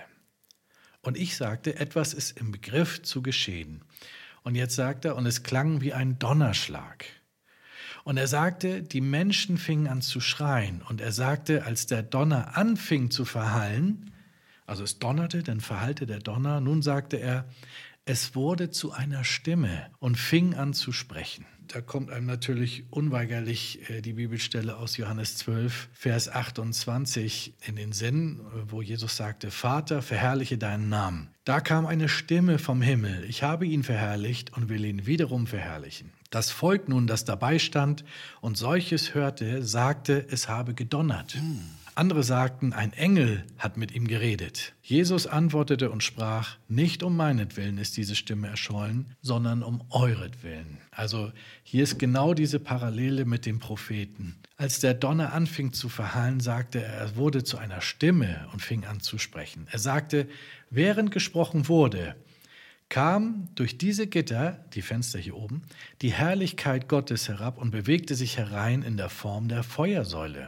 Und 1.01 1.17
ich 1.17 1.35
sagte, 1.35 1.75
etwas 1.75 2.13
ist 2.13 2.39
im 2.39 2.51
Begriff 2.51 3.03
zu 3.03 3.21
geschehen. 3.21 3.83
Und 4.43 4.55
jetzt 4.55 4.75
sagt 4.75 5.03
er, 5.03 5.17
und 5.17 5.25
es 5.25 5.43
klang 5.43 5.81
wie 5.81 5.91
ein 5.91 6.17
Donnerschlag. 6.17 7.05
Und 8.05 8.17
er 8.17 8.27
sagte, 8.27 8.83
die 8.83 9.01
Menschen 9.01 9.57
fingen 9.57 9.87
an 9.87 10.03
zu 10.03 10.21
schreien. 10.21 10.83
Und 10.87 11.01
er 11.01 11.11
sagte, 11.11 11.65
als 11.65 11.87
der 11.87 12.03
Donner 12.03 12.55
anfing 12.55 13.09
zu 13.09 13.25
verhallen, 13.25 14.11
also 14.67 14.83
es 14.83 14.99
donnerte, 14.99 15.41
dann 15.41 15.59
verhallte 15.59 16.05
der 16.05 16.19
Donner, 16.19 16.61
nun 16.61 16.83
sagte 16.83 17.17
er, 17.17 17.45
es 18.05 18.35
wurde 18.35 18.69
zu 18.69 18.91
einer 18.91 19.23
Stimme 19.23 19.87
und 19.97 20.19
fing 20.19 20.53
an 20.53 20.73
zu 20.73 20.91
sprechen. 20.91 21.47
Da 21.67 21.81
kommt 21.81 22.11
einem 22.11 22.27
natürlich 22.27 22.83
unweigerlich 22.91 23.89
äh, 23.89 24.01
die 24.01 24.13
Bibelstelle 24.13 24.77
aus 24.77 24.97
Johannes 24.97 25.37
12, 25.37 25.89
Vers 25.91 26.29
28 26.29 27.55
in 27.65 27.75
den 27.75 27.91
Sinn, 27.91 28.39
wo 28.67 28.83
Jesus 28.83 29.17
sagte, 29.17 29.49
Vater, 29.49 30.03
verherrliche 30.03 30.59
deinen 30.59 30.89
Namen. 30.89 31.29
Da 31.43 31.59
kam 31.59 31.87
eine 31.87 32.07
Stimme 32.07 32.59
vom 32.59 32.83
Himmel, 32.83 33.25
ich 33.27 33.41
habe 33.41 33.65
ihn 33.65 33.81
verherrlicht 33.81 34.53
und 34.55 34.69
will 34.69 34.85
ihn 34.85 35.07
wiederum 35.07 35.47
verherrlichen. 35.47 36.11
Das 36.35 36.51
Volk 36.51 36.89
nun, 36.89 37.07
das 37.07 37.23
dabei 37.23 37.59
stand 37.59 38.03
und 38.41 38.57
solches 38.57 39.13
hörte, 39.13 39.63
sagte, 39.63 40.27
es 40.29 40.49
habe 40.49 40.73
gedonnert. 40.73 41.37
Andere 41.95 42.23
sagten, 42.23 42.73
ein 42.73 42.91
Engel 42.91 43.45
hat 43.57 43.77
mit 43.77 43.95
ihm 43.95 44.05
geredet. 44.05 44.73
Jesus 44.83 45.27
antwortete 45.27 45.89
und 45.89 46.03
sprach, 46.03 46.57
nicht 46.67 47.03
um 47.03 47.15
meinetwillen 47.15 47.77
ist 47.77 47.95
diese 47.95 48.15
Stimme 48.15 48.49
erschollen, 48.49 49.15
sondern 49.21 49.63
um 49.63 49.81
euretwillen. 49.91 50.79
Also 50.91 51.31
hier 51.63 51.83
ist 51.83 51.99
genau 51.99 52.33
diese 52.33 52.59
Parallele 52.59 53.23
mit 53.23 53.45
dem 53.45 53.59
Propheten. 53.59 54.35
Als 54.57 54.81
der 54.81 54.93
Donner 54.93 55.31
anfing 55.31 55.71
zu 55.71 55.87
verhallen, 55.87 56.41
sagte 56.41 56.83
er, 56.83 56.95
er 56.95 57.15
wurde 57.15 57.45
zu 57.45 57.57
einer 57.57 57.79
Stimme 57.79 58.49
und 58.51 58.61
fing 58.61 58.83
an 58.83 58.99
zu 58.99 59.17
sprechen. 59.17 59.67
Er 59.71 59.79
sagte, 59.79 60.27
während 60.69 61.11
gesprochen 61.11 61.69
wurde, 61.69 62.17
kam 62.95 63.49
durch 63.55 63.77
diese 63.77 64.07
Gitter, 64.07 64.63
die 64.73 64.81
Fenster 64.81 65.19
hier 65.19 65.35
oben, 65.35 65.63
die 66.01 66.13
Herrlichkeit 66.13 66.87
Gottes 66.87 67.27
herab 67.27 67.57
und 67.57 67.71
bewegte 67.71 68.15
sich 68.15 68.37
herein 68.37 68.83
in 68.83 68.95
der 68.95 69.09
Form 69.09 69.49
der 69.49 69.63
Feuersäule. 69.63 70.47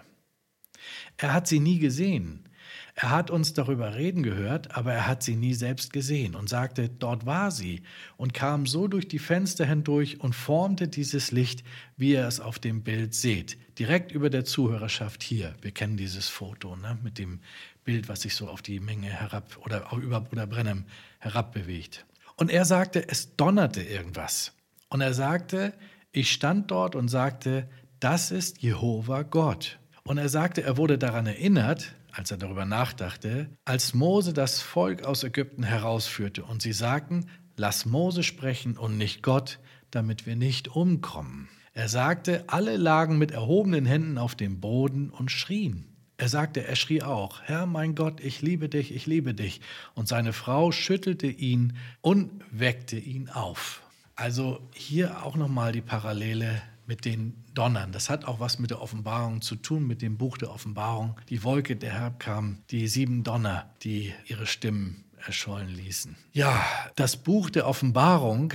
Er 1.18 1.34
hat 1.34 1.46
sie 1.46 1.60
nie 1.60 1.78
gesehen. 1.78 2.48
Er 2.96 3.10
hat 3.10 3.32
uns 3.32 3.52
darüber 3.52 3.96
reden 3.96 4.24
gehört, 4.24 4.78
aber 4.78 4.94
er 4.94 5.08
hat 5.08 5.24
sie 5.24 5.36
nie 5.36 5.56
selbst 5.56 5.92
gesehen 5.92 6.36
und 6.36 6.48
sagte, 6.48 6.88
dort 6.88 7.26
war 7.26 7.52
sie 7.52 7.82
und 8.16 8.34
kam 8.34 8.66
so 8.66 8.88
durch 8.88 9.10
die 9.10 9.20
Fenster 9.20 9.66
hindurch 9.66 10.22
und 10.22 10.34
formte 10.34 10.88
dieses 10.88 11.34
Licht, 11.34 11.66
wie 11.98 12.14
ihr 12.14 12.26
es 12.26 12.40
auf 12.40 12.60
dem 12.60 12.82
Bild 12.82 13.14
seht, 13.14 13.58
direkt 13.78 14.14
über 14.14 14.30
der 14.30 14.46
Zuhörerschaft 14.46 15.22
hier. 15.22 15.54
Wir 15.62 15.72
kennen 15.72 15.98
dieses 15.98 16.30
Foto 16.30 16.78
ne, 16.78 16.98
mit 17.04 17.18
dem 17.18 17.42
Bild, 17.84 18.08
was 18.08 18.22
sich 18.22 18.36
so 18.36 18.48
auf 18.48 18.62
die 18.62 18.80
Menge 18.80 19.10
herab 19.10 19.58
oder 19.66 19.92
auch 19.92 19.98
über 19.98 20.22
Bruder 20.22 20.48
Brennem 20.48 20.86
herabbewegt. 21.20 22.06
Und 22.38 22.52
er 22.52 22.66
sagte, 22.66 23.08
es 23.10 23.36
donnerte 23.36 23.82
irgendwas. 23.82 24.54
Und 24.90 25.02
er 25.02 25.14
sagte, 25.14 25.74
ich 26.12 26.32
stand 26.32 26.72
dort 26.72 26.96
und 26.96 27.10
sagte, 27.10 27.68
das 28.00 28.32
ist 28.32 28.62
Jehova 28.62 29.24
Gott. 29.24 29.80
Und 30.04 30.20
er 30.20 30.30
sagte, 30.30 30.64
er 30.64 30.78
wurde 30.78 30.98
daran 30.98 31.26
erinnert, 31.26 31.96
als 32.12 32.32
er 32.32 32.38
darüber 32.38 32.66
nachdachte, 32.66 33.50
als 33.66 33.94
Mose 33.94 34.34
das 34.34 34.62
Volk 34.62 35.04
aus 35.04 35.24
Ägypten 35.24 35.64
herausführte 35.64 36.44
und 36.44 36.62
sie 36.62 36.74
sagten, 36.74 37.28
lass 37.56 37.86
Mose 37.86 38.24
sprechen 38.24 38.78
und 38.78 38.98
nicht 38.98 39.24
Gott, 39.24 39.60
damit 39.92 40.26
wir 40.26 40.36
nicht 40.36 40.70
umkommen. 40.70 41.50
Er 41.74 41.90
sagte, 41.90 42.44
alle 42.48 42.78
lagen 42.78 43.18
mit 43.18 43.32
erhobenen 43.32 43.86
Händen 43.86 44.18
auf 44.18 44.36
dem 44.36 44.60
Boden 44.60 45.10
und 45.10 45.32
schrien. 45.32 45.97
Er 46.20 46.30
sagte, 46.30 46.66
er 46.66 46.76
schrie 46.76 47.04
auch, 47.04 47.42
Herr 47.44 47.68
mein 47.68 47.94
Gott, 47.94 48.22
ich 48.22 48.42
liebe 48.42 48.70
dich, 48.70 48.94
ich 48.94 49.06
liebe 49.06 49.36
dich. 49.36 49.62
Und 49.94 50.08
seine 50.08 50.34
Frau 50.34 50.72
schüttelte 50.72 51.28
ihn 51.28 51.78
und 52.02 52.32
weckte 52.50 52.98
ihn 52.98 53.30
auf. 53.30 53.84
Also 54.16 54.60
hier 54.74 55.24
auch 55.24 55.36
nochmal 55.36 55.72
die 55.72 55.82
Parallele 55.82 56.64
mit 56.88 57.06
den 57.06 57.36
Donnern. 57.54 57.92
Das 57.92 58.10
hat 58.10 58.26
auch 58.26 58.40
was 58.40 58.58
mit 58.58 58.72
der 58.72 58.82
Offenbarung 58.82 59.42
zu 59.42 59.56
tun, 59.56 59.86
mit 59.86 60.02
dem 60.02 60.18
Buch 60.18 60.40
der 60.40 60.50
Offenbarung. 60.52 61.20
Die 61.30 61.44
Wolke, 61.44 61.76
der 61.76 61.94
herkam, 61.94 62.64
die 62.72 62.88
sieben 62.88 63.24
Donner, 63.24 63.70
die 63.84 64.12
ihre 64.26 64.48
Stimmen 64.48 65.04
erschollen 65.24 65.70
ließen. 65.70 66.16
Ja, 66.34 66.66
das 66.96 67.18
Buch 67.18 67.52
der 67.52 67.68
Offenbarung 67.68 68.54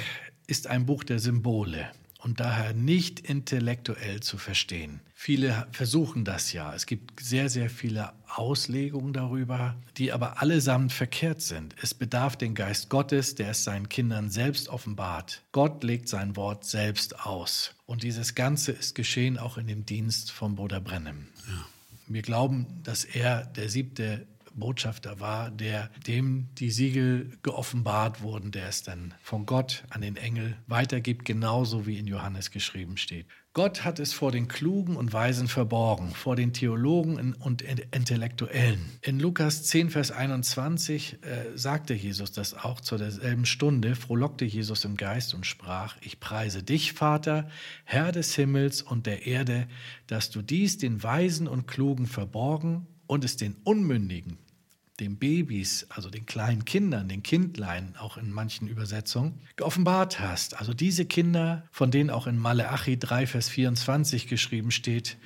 ist 0.49 0.67
ein 0.67 0.85
Buch 0.85 1.05
der 1.05 1.21
Symbole 1.21 1.93
und 2.23 2.41
daher 2.41 2.73
nicht 2.73 3.21
intellektuell 3.21 4.21
zu 4.21 4.39
verstehen. 4.39 5.01
Viele 5.15 5.67
versuchen 5.73 6.25
das 6.25 6.53
ja. 6.53 6.75
Es 6.75 6.87
gibt 6.87 7.21
sehr, 7.21 7.49
sehr 7.49 7.69
viele 7.69 8.13
Auslegungen 8.29 9.13
darüber, 9.13 9.77
die 9.97 10.13
aber 10.13 10.41
allesamt 10.41 10.93
verkehrt 10.93 11.43
sind. 11.43 11.75
Es 11.83 11.95
bedarf 11.95 12.37
den 12.37 12.55
Geist 12.55 12.89
Gottes, 12.89 13.35
der 13.35 13.51
es 13.51 13.65
seinen 13.65 13.89
Kindern 13.89 14.31
selbst 14.31 14.69
offenbart. 14.69 15.43
Gott 15.53 15.83
legt 15.85 16.09
sein 16.09 16.37
Wort 16.37 16.65
selbst 16.65 17.27
aus. 17.27 17.75
Und 17.87 18.03
dieses 18.03 18.35
Ganze 18.35 18.73
ist 18.73 18.95
geschehen 18.95 19.39
auch 19.39 19.59
in 19.59 19.67
dem 19.67 19.85
Dienst 19.85 20.31
von 20.31 20.55
Bruder 20.55 20.81
Brennem. 20.81 21.29
Ja. 21.49 21.67
Wir 22.09 22.23
glauben, 22.23 22.67
dass 22.83 23.05
er 23.05 23.47
der 23.47 23.69
siebte 23.69 24.27
Botschafter 24.55 25.21
war, 25.21 25.51
der 25.51 25.91
dem 26.07 26.49
die 26.59 26.71
Siegel 26.71 27.39
geoffenbart 27.43 28.23
wurden, 28.23 28.51
der 28.51 28.69
es 28.69 28.83
dann 28.83 29.15
von 29.23 29.47
Gott 29.47 29.85
an 29.91 30.01
den 30.01 30.17
Engel 30.17 30.57
weitergibt, 30.67 31.25
genauso 31.25 31.87
wie 31.87 31.99
in 31.99 32.07
Johannes 32.07 32.51
geschrieben 32.51 32.97
steht. 32.97 33.27
Gott 33.55 33.85
hat 33.85 33.99
es 33.99 34.15
vor 34.15 34.33
den 34.33 34.49
Klugen 34.49 34.97
und 34.97 35.13
Weisen 35.13 35.47
verborgen, 35.47 36.13
vor 36.13 36.37
den 36.37 36.55
Theologen 36.55 37.35
und 37.35 37.61
Intellektuellen. 37.61 38.81
In 39.03 39.21
Lukas 39.21 39.65
10, 39.65 39.91
Vers 39.91 40.11
21 40.11 41.19
äh, 41.23 41.55
sagte 41.55 41.93
Jesus 41.93 42.33
das 42.33 42.55
auch 42.55 42.81
zu 42.81 42.97
derselben 42.97 43.45
Stunde, 43.45 43.95
frohlockte 43.95 44.47
Jesus 44.47 44.87
im 44.87 44.97
Geist 44.97 45.35
und 45.35 45.45
sprach, 45.45 45.97
ich 46.01 46.19
preise 46.19 46.63
dich, 46.63 46.95
Vater, 46.95 47.47
Herr 47.85 48.11
des 48.11 48.35
Himmels 48.35 48.81
und 48.81 49.05
der 49.05 49.27
Erde, 49.27 49.69
dass 50.07 50.31
du 50.31 50.41
dies 50.41 50.79
den 50.79 51.03
Weisen 51.03 51.47
und 51.47 51.67
Klugen 51.67 52.07
verborgen 52.07 52.87
und 53.07 53.23
es 53.23 53.37
den 53.37 53.57
Unmündigen, 53.65 54.39
den 55.03 55.17
Babys, 55.17 55.87
also 55.89 56.09
den 56.11 56.27
kleinen 56.27 56.65
Kindern, 56.65 57.09
den 57.09 57.23
Kindlein, 57.23 57.97
auch 57.99 58.17
in 58.17 58.31
manchen 58.31 58.69
Übersetzungen, 58.69 59.41
geoffenbart 59.57 60.21
hast. 60.21 60.59
Also 60.59 60.73
diese 60.75 61.05
Kinder, 61.05 61.65
von 61.73 61.91
denen 61.91 62.09
auch 62.09 62.29
in 62.29 62.39
Maleachi 62.39 62.99
3, 62.99 63.27
Vers 63.27 63.49
24 63.49 64.29
geschrieben 64.29 64.71
steht, 64.71 65.17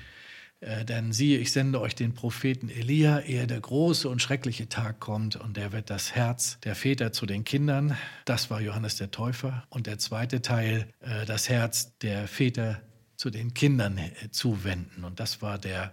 äh, 0.60 0.86
denn 0.86 1.12
siehe, 1.12 1.38
ich 1.38 1.52
sende 1.52 1.80
euch 1.82 1.94
den 1.94 2.14
Propheten 2.14 2.70
Elia, 2.70 3.20
ehe 3.20 3.46
der 3.46 3.60
große 3.60 4.08
und 4.08 4.22
schreckliche 4.22 4.70
Tag 4.70 4.98
kommt, 4.98 5.36
und 5.36 5.58
der 5.58 5.72
wird 5.72 5.90
das 5.90 6.14
Herz 6.14 6.58
der 6.64 6.74
Väter 6.74 7.12
zu 7.12 7.26
den 7.26 7.44
Kindern, 7.44 7.98
das 8.24 8.50
war 8.50 8.62
Johannes 8.62 8.96
der 8.96 9.10
Täufer, 9.10 9.64
und 9.68 9.86
der 9.86 9.98
zweite 9.98 10.40
Teil, 10.40 10.88
äh, 11.00 11.26
das 11.26 11.50
Herz 11.50 11.98
der 11.98 12.26
Väter 12.28 12.80
zu 13.16 13.28
den 13.28 13.52
Kindern 13.52 13.98
äh, 13.98 14.30
zuwenden, 14.30 15.04
und 15.04 15.20
das 15.20 15.42
war 15.42 15.58
der 15.58 15.92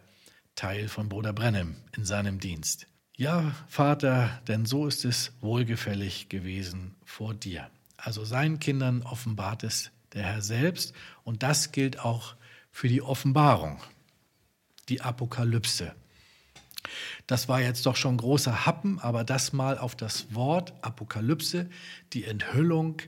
Teil 0.56 0.88
von 0.88 1.10
Bruder 1.10 1.34
Brennem 1.34 1.76
in 1.98 2.06
seinem 2.06 2.40
Dienst. 2.40 2.88
Ja, 3.16 3.54
Vater, 3.68 4.42
denn 4.48 4.66
so 4.66 4.88
ist 4.88 5.06
es 5.06 5.34
wohlgefällig 5.40 6.30
gewesen 6.30 6.96
vor 7.06 7.36
dir. 7.36 7.70
Also 7.96 8.26
seinen 8.26 8.60
Kindern 8.60 9.04
offenbart 9.04 9.64
es 9.64 9.92
der 10.14 10.24
Herr 10.24 10.42
selbst 10.42 10.96
und 11.24 11.44
das 11.44 11.72
gilt 11.72 12.00
auch 12.00 12.36
für 12.72 12.88
die 12.88 13.04
Offenbarung, 13.04 13.80
die 14.90 15.02
Apokalypse. 15.02 15.94
Das 17.28 17.48
war 17.48 17.62
jetzt 17.62 17.86
doch 17.86 17.96
schon 17.96 18.18
großer 18.18 18.66
Happen, 18.66 19.00
aber 19.00 19.24
das 19.24 19.54
mal 19.54 19.78
auf 19.78 19.96
das 19.96 20.34
Wort 20.34 20.74
Apokalypse, 20.82 21.70
die 22.14 22.26
Enthüllung 22.26 23.00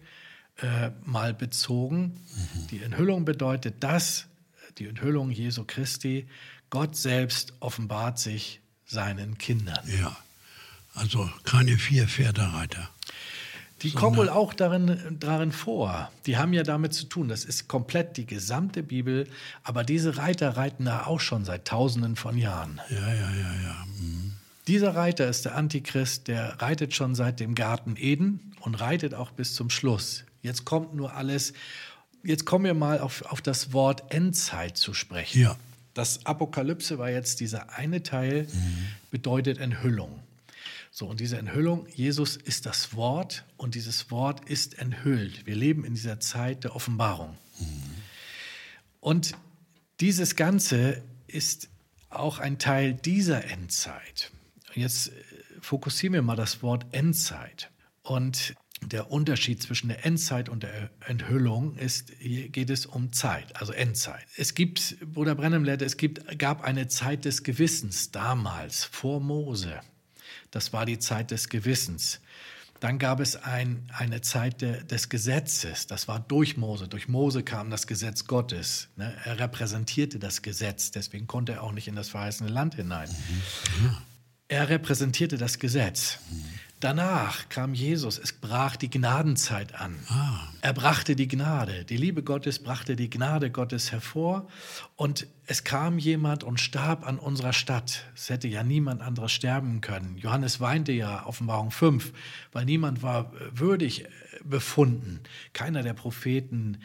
äh, 0.57 0.91
mal 1.03 1.33
bezogen. 1.33 2.13
Mhm. 2.53 2.67
Die 2.67 2.83
Enthüllung 2.83 3.25
bedeutet 3.25 3.77
das, 3.79 4.27
die 4.77 4.87
Enthüllung 4.87 5.31
Jesu 5.31 5.63
Christi, 5.65 6.27
Gott 6.69 6.95
selbst 6.95 7.53
offenbart 7.59 8.19
sich 8.19 8.61
seinen 8.85 9.37
Kindern. 9.37 9.79
Ja, 9.99 10.15
also 10.93 11.29
keine 11.43 11.77
vier 11.77 12.07
Pferdereiter. 12.07 12.89
Die 13.81 13.91
kommen 13.91 14.15
wohl 14.15 14.29
auch 14.29 14.53
darin, 14.53 15.17
darin 15.19 15.51
vor. 15.51 16.11
Die 16.25 16.37
haben 16.37 16.53
ja 16.53 16.63
damit 16.63 16.93
zu 16.93 17.05
tun. 17.05 17.27
Das 17.27 17.43
ist 17.43 17.67
komplett 17.67 18.17
die 18.17 18.25
gesamte 18.25 18.83
Bibel. 18.83 19.27
Aber 19.63 19.83
diese 19.83 20.17
Reiter 20.17 20.55
reiten 20.55 20.85
da 20.85 21.05
auch 21.05 21.19
schon 21.19 21.43
seit 21.43 21.65
Tausenden 21.65 22.15
von 22.15 22.37
Jahren. 22.37 22.79
Ja, 22.89 23.13
ja, 23.13 23.31
ja, 23.31 23.53
ja. 23.63 23.85
Mhm. 23.99 24.33
Dieser 24.67 24.95
Reiter 24.95 25.27
ist 25.27 25.45
der 25.45 25.55
Antichrist, 25.55 26.27
der 26.27 26.61
reitet 26.61 26.95
schon 26.95 27.13
seit 27.13 27.39
dem 27.39 27.53
Garten 27.53 27.95
Eden 27.97 28.55
und 28.61 28.75
reitet 28.75 29.13
auch 29.13 29.31
bis 29.31 29.53
zum 29.53 29.69
Schluss. 29.69 30.23
Jetzt 30.41 30.65
kommt 30.65 30.95
nur 30.95 31.13
alles. 31.13 31.53
Jetzt 32.23 32.45
kommen 32.45 32.65
wir 32.65 32.73
mal 32.73 32.99
auf, 32.99 33.23
auf 33.23 33.41
das 33.41 33.73
Wort 33.73 34.11
Endzeit 34.11 34.77
zu 34.77 34.95
sprechen. 34.95 35.41
Ja. 35.41 35.57
Das 35.95 36.25
Apokalypse 36.25 36.99
war 36.99 37.09
jetzt 37.09 37.39
dieser 37.39 37.71
eine 37.71 38.03
Teil, 38.03 38.43
mhm. 38.43 38.87
bedeutet 39.11 39.57
Enthüllung. 39.57 40.19
So, 40.91 41.07
und 41.07 41.21
diese 41.21 41.37
Enthüllung, 41.37 41.87
Jesus 41.87 42.35
ist 42.35 42.65
das 42.65 42.95
Wort 42.95 43.45
und 43.57 43.75
dieses 43.75 44.11
Wort 44.11 44.47
ist 44.47 44.77
enthüllt. 44.77 45.45
Wir 45.45 45.55
leben 45.55 45.85
in 45.85 45.93
dieser 45.93 46.19
Zeit 46.19 46.65
der 46.65 46.75
Offenbarung. 46.75 47.37
Mhm. 47.59 47.65
Und 48.99 49.31
dieses 50.01 50.35
Ganze 50.35 51.01
ist 51.27 51.69
auch 52.09 52.39
ein 52.39 52.59
Teil 52.59 52.93
dieser 52.93 53.45
Endzeit. 53.45 54.31
Jetzt 54.73 55.07
äh, 55.07 55.11
fokussieren 55.61 56.13
wir 56.13 56.21
mal 56.21 56.35
das 56.35 56.61
Wort 56.61 56.85
Endzeit. 56.91 57.71
Und 58.01 58.53
der 58.91 59.11
Unterschied 59.11 59.61
zwischen 59.61 59.87
der 59.89 60.05
Endzeit 60.05 60.49
und 60.49 60.63
der 60.63 60.89
Enthüllung 61.05 61.75
ist, 61.75 62.11
hier 62.19 62.49
geht 62.49 62.69
es 62.69 62.85
um 62.85 63.11
Zeit, 63.13 63.55
also 63.59 63.73
Endzeit. 63.73 64.25
Es 64.37 64.53
gibt, 64.53 64.97
Bruder 65.13 65.35
Brennem 65.35 65.63
lehrte, 65.63 65.85
es 65.85 65.97
gibt, 65.97 66.37
gab 66.39 66.63
eine 66.63 66.87
Zeit 66.87 67.25
des 67.25 67.43
Gewissens 67.43 68.11
damals, 68.11 68.83
vor 68.83 69.19
Mose. 69.19 69.79
Das 70.51 70.73
war 70.73 70.85
die 70.85 70.99
Zeit 70.99 71.31
des 71.31 71.49
Gewissens. 71.49 72.21
Dann 72.79 72.99
gab 72.99 73.19
es 73.19 73.35
ein, 73.35 73.89
eine 73.97 74.21
Zeit 74.21 74.61
de, 74.61 74.83
des 74.83 75.09
Gesetzes, 75.09 75.87
das 75.87 76.07
war 76.07 76.19
durch 76.19 76.57
Mose. 76.57 76.87
Durch 76.87 77.07
Mose 77.07 77.41
kam 77.41 77.69
das 77.69 77.87
Gesetz 77.87 78.25
Gottes. 78.25 78.89
Ne? 78.97 79.15
Er 79.23 79.39
repräsentierte 79.39 80.19
das 80.19 80.41
Gesetz, 80.41 80.91
deswegen 80.91 81.25
konnte 81.25 81.53
er 81.53 81.63
auch 81.63 81.71
nicht 81.71 81.87
in 81.87 81.95
das 81.95 82.09
verheißene 82.09 82.49
Land 82.49 82.75
hinein. 82.75 83.09
Mhm. 83.09 83.97
Er 84.47 84.69
repräsentierte 84.69 85.37
das 85.37 85.57
Gesetz. 85.57 86.19
Mhm. 86.29 86.43
Danach 86.85 87.49
kam 87.49 87.73
Jesus, 87.73 88.19
es 88.19 88.31
brach 88.31 88.75
die 88.75 88.91
Gnadenzeit 88.91 89.73
an. 89.73 89.95
Ah. 90.07 90.49
Er 90.61 90.71
brachte 90.71 91.15
die 91.15 91.27
Gnade, 91.27 91.83
die 91.83 91.97
Liebe 91.97 92.21
Gottes 92.21 92.59
brachte 92.59 92.95
die 92.95 93.09
Gnade 93.09 93.49
Gottes 93.49 93.91
hervor 93.91 94.47
und 94.95 95.25
es 95.47 95.63
kam 95.63 95.97
jemand 95.97 96.43
und 96.43 96.59
starb 96.59 97.07
an 97.07 97.17
unserer 97.17 97.53
Stadt. 97.53 98.05
Es 98.13 98.29
hätte 98.29 98.47
ja 98.47 98.61
niemand 98.61 99.01
anderes 99.01 99.31
sterben 99.31 99.81
können. 99.81 100.19
Johannes 100.19 100.59
weinte 100.59 100.91
ja, 100.91 101.25
Offenbarung 101.25 101.71
5, 101.71 102.13
weil 102.51 102.65
niemand 102.65 103.01
war 103.01 103.33
würdig 103.51 104.05
befunden. 104.43 105.21
Keiner 105.53 105.81
der 105.81 105.93
Propheten, 105.93 106.77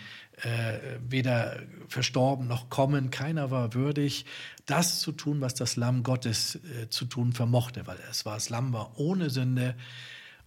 äh, 0.43 0.99
weder 1.09 1.61
verstorben 1.89 2.47
noch 2.47 2.71
kommen, 2.71 3.11
keiner 3.11 3.51
war 3.51 3.75
würdig, 3.75 4.25
das 4.67 5.01
zu 5.01 5.13
tun, 5.13 5.41
was 5.41 5.55
das 5.55 5.77
Lamm 5.77 6.03
Gottes 6.03 6.57
äh, 6.57 6.89
zu 6.89 7.05
tun 7.05 7.33
vermochte, 7.33 7.87
weil 7.87 7.99
es 8.11 8.25
war, 8.25 8.35
das 8.35 8.49
Lamm 8.49 8.73
war 8.73 8.99
ohne 8.99 9.31
Sünde 9.31 9.75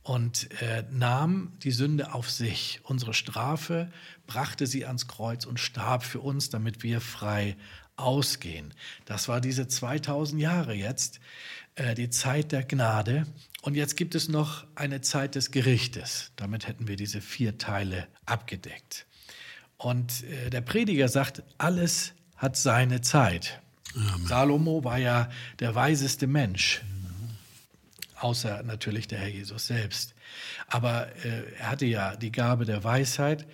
und 0.03 0.49
äh, 0.61 0.83
nahm 0.91 1.53
die 1.63 1.71
Sünde 1.71 2.13
auf 2.13 2.29
sich. 2.29 2.81
Unsere 2.83 3.13
Strafe 3.13 3.91
brachte 4.27 4.67
sie 4.67 4.85
ans 4.85 5.07
Kreuz 5.07 5.45
und 5.45 5.59
starb 5.59 6.03
für 6.03 6.19
uns, 6.19 6.49
damit 6.49 6.83
wir 6.83 6.99
frei 6.99 7.55
ausgehen. 7.95 8.73
Das 9.05 9.27
war 9.27 9.39
diese 9.39 9.67
2000 9.67 10.41
Jahre 10.41 10.73
jetzt, 10.73 11.19
äh, 11.75 11.95
die 11.95 12.09
Zeit 12.09 12.51
der 12.51 12.63
Gnade. 12.63 13.27
Und 13.61 13.75
jetzt 13.75 13.95
gibt 13.95 14.13
es 14.15 14.27
noch 14.27 14.65
eine 14.75 15.01
Zeit 15.01 15.35
des 15.35 15.51
Gerichtes. 15.51 16.31
Damit 16.35 16.67
hätten 16.67 16.87
wir 16.87 16.97
diese 16.97 17.21
vier 17.21 17.57
Teile 17.57 18.07
abgedeckt. 18.25 19.05
Und 19.83 20.23
äh, 20.23 20.49
der 20.49 20.61
Prediger 20.61 21.09
sagt, 21.09 21.43
alles 21.57 22.13
hat 22.37 22.55
seine 22.55 23.01
Zeit. 23.01 23.61
Amen. 23.93 24.25
Salomo 24.25 24.83
war 24.85 24.97
ja 24.97 25.29
der 25.59 25.75
weiseste 25.75 26.25
Mensch, 26.25 26.81
außer 28.15 28.63
natürlich 28.63 29.07
der 29.09 29.19
Herr 29.19 29.27
Jesus 29.27 29.67
selbst. 29.67 30.15
Aber 30.67 31.13
äh, 31.25 31.53
er 31.59 31.69
hatte 31.69 31.85
ja 31.85 32.15
die 32.15 32.31
Gabe 32.31 32.63
der 32.63 32.85
Weisheit 32.85 33.45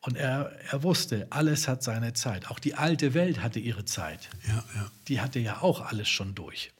und 0.00 0.16
er, 0.16 0.50
er 0.70 0.82
wusste, 0.82 1.28
alles 1.30 1.68
hat 1.68 1.84
seine 1.84 2.14
Zeit. 2.14 2.50
Auch 2.50 2.58
die 2.58 2.74
alte 2.74 3.14
Welt 3.14 3.40
hatte 3.40 3.60
ihre 3.60 3.84
Zeit. 3.84 4.28
Ja, 4.46 4.64
ja. 4.74 4.90
Die 5.06 5.20
hatte 5.20 5.38
ja 5.38 5.62
auch 5.62 5.80
alles 5.82 6.08
schon 6.08 6.34
durch. 6.34 6.72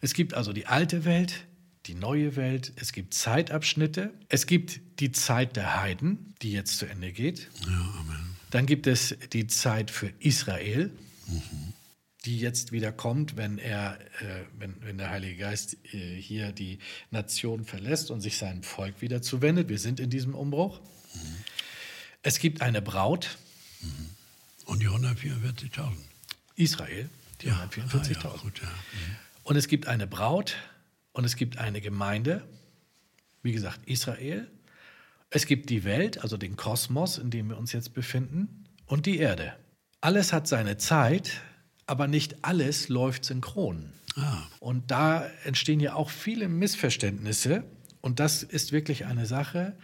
Es 0.00 0.14
gibt 0.14 0.32
also 0.32 0.54
die 0.54 0.66
alte 0.66 1.04
Welt, 1.04 1.46
die 1.90 1.96
neue 1.96 2.36
Welt, 2.36 2.72
es 2.76 2.92
gibt 2.92 3.14
Zeitabschnitte, 3.14 4.14
es 4.28 4.46
gibt 4.46 4.80
die 5.00 5.10
Zeit 5.10 5.56
der 5.56 5.80
Heiden, 5.82 6.34
die 6.40 6.52
jetzt 6.52 6.78
zu 6.78 6.86
Ende 6.86 7.10
geht. 7.10 7.48
Ja, 7.66 7.94
Amen. 7.98 8.36
Dann 8.50 8.66
gibt 8.66 8.86
es 8.86 9.16
die 9.32 9.48
Zeit 9.48 9.90
für 9.90 10.12
Israel, 10.20 10.92
mhm. 11.26 11.72
die 12.26 12.38
jetzt 12.38 12.70
wieder 12.70 12.92
kommt, 12.92 13.36
wenn, 13.36 13.58
er, 13.58 13.98
äh, 14.20 14.44
wenn, 14.56 14.76
wenn 14.82 14.98
der 14.98 15.10
Heilige 15.10 15.36
Geist 15.36 15.78
äh, 15.92 16.16
hier 16.16 16.52
die 16.52 16.78
Nation 17.10 17.64
verlässt 17.64 18.12
und 18.12 18.20
sich 18.20 18.38
seinem 18.38 18.62
Volk 18.62 19.00
wieder 19.00 19.20
zuwendet. 19.20 19.68
Wir 19.68 19.80
sind 19.80 19.98
in 19.98 20.10
diesem 20.10 20.36
Umbruch. 20.36 20.78
Mhm. 20.78 21.18
Es 22.22 22.38
gibt 22.38 22.62
eine 22.62 22.80
Braut. 22.80 23.36
Mhm. 23.82 24.10
Und 24.66 24.80
die 24.80 24.88
144.000. 24.88 25.90
Israel, 26.54 27.10
die 27.40 27.48
ja, 27.48 27.68
144.000. 27.68 28.26
Ah, 28.26 28.28
ja, 28.28 28.62
ja. 28.62 28.70
Und 29.42 29.56
es 29.56 29.66
gibt 29.66 29.88
eine 29.88 30.06
Braut 30.06 30.54
und 31.12 31.24
es 31.24 31.36
gibt 31.36 31.58
eine 31.58 31.80
Gemeinde, 31.80 32.46
wie 33.42 33.52
gesagt, 33.52 33.80
Israel. 33.86 34.50
Es 35.30 35.46
gibt 35.46 35.70
die 35.70 35.84
Welt, 35.84 36.22
also 36.22 36.36
den 36.36 36.56
Kosmos, 36.56 37.18
in 37.18 37.30
dem 37.30 37.48
wir 37.48 37.58
uns 37.58 37.72
jetzt 37.72 37.94
befinden, 37.94 38.64
und 38.86 39.06
die 39.06 39.18
Erde. 39.18 39.54
Alles 40.00 40.32
hat 40.32 40.48
seine 40.48 40.76
Zeit, 40.76 41.40
aber 41.86 42.08
nicht 42.08 42.44
alles 42.44 42.88
läuft 42.88 43.24
synchron. 43.24 43.92
Ah. 44.16 44.42
Und 44.58 44.90
da 44.90 45.26
entstehen 45.44 45.80
ja 45.80 45.94
auch 45.94 46.10
viele 46.10 46.48
Missverständnisse. 46.48 47.64
Und 48.00 48.18
das 48.18 48.42
ist 48.42 48.72
wirklich 48.72 49.06
eine 49.06 49.26
Sache, 49.26 49.76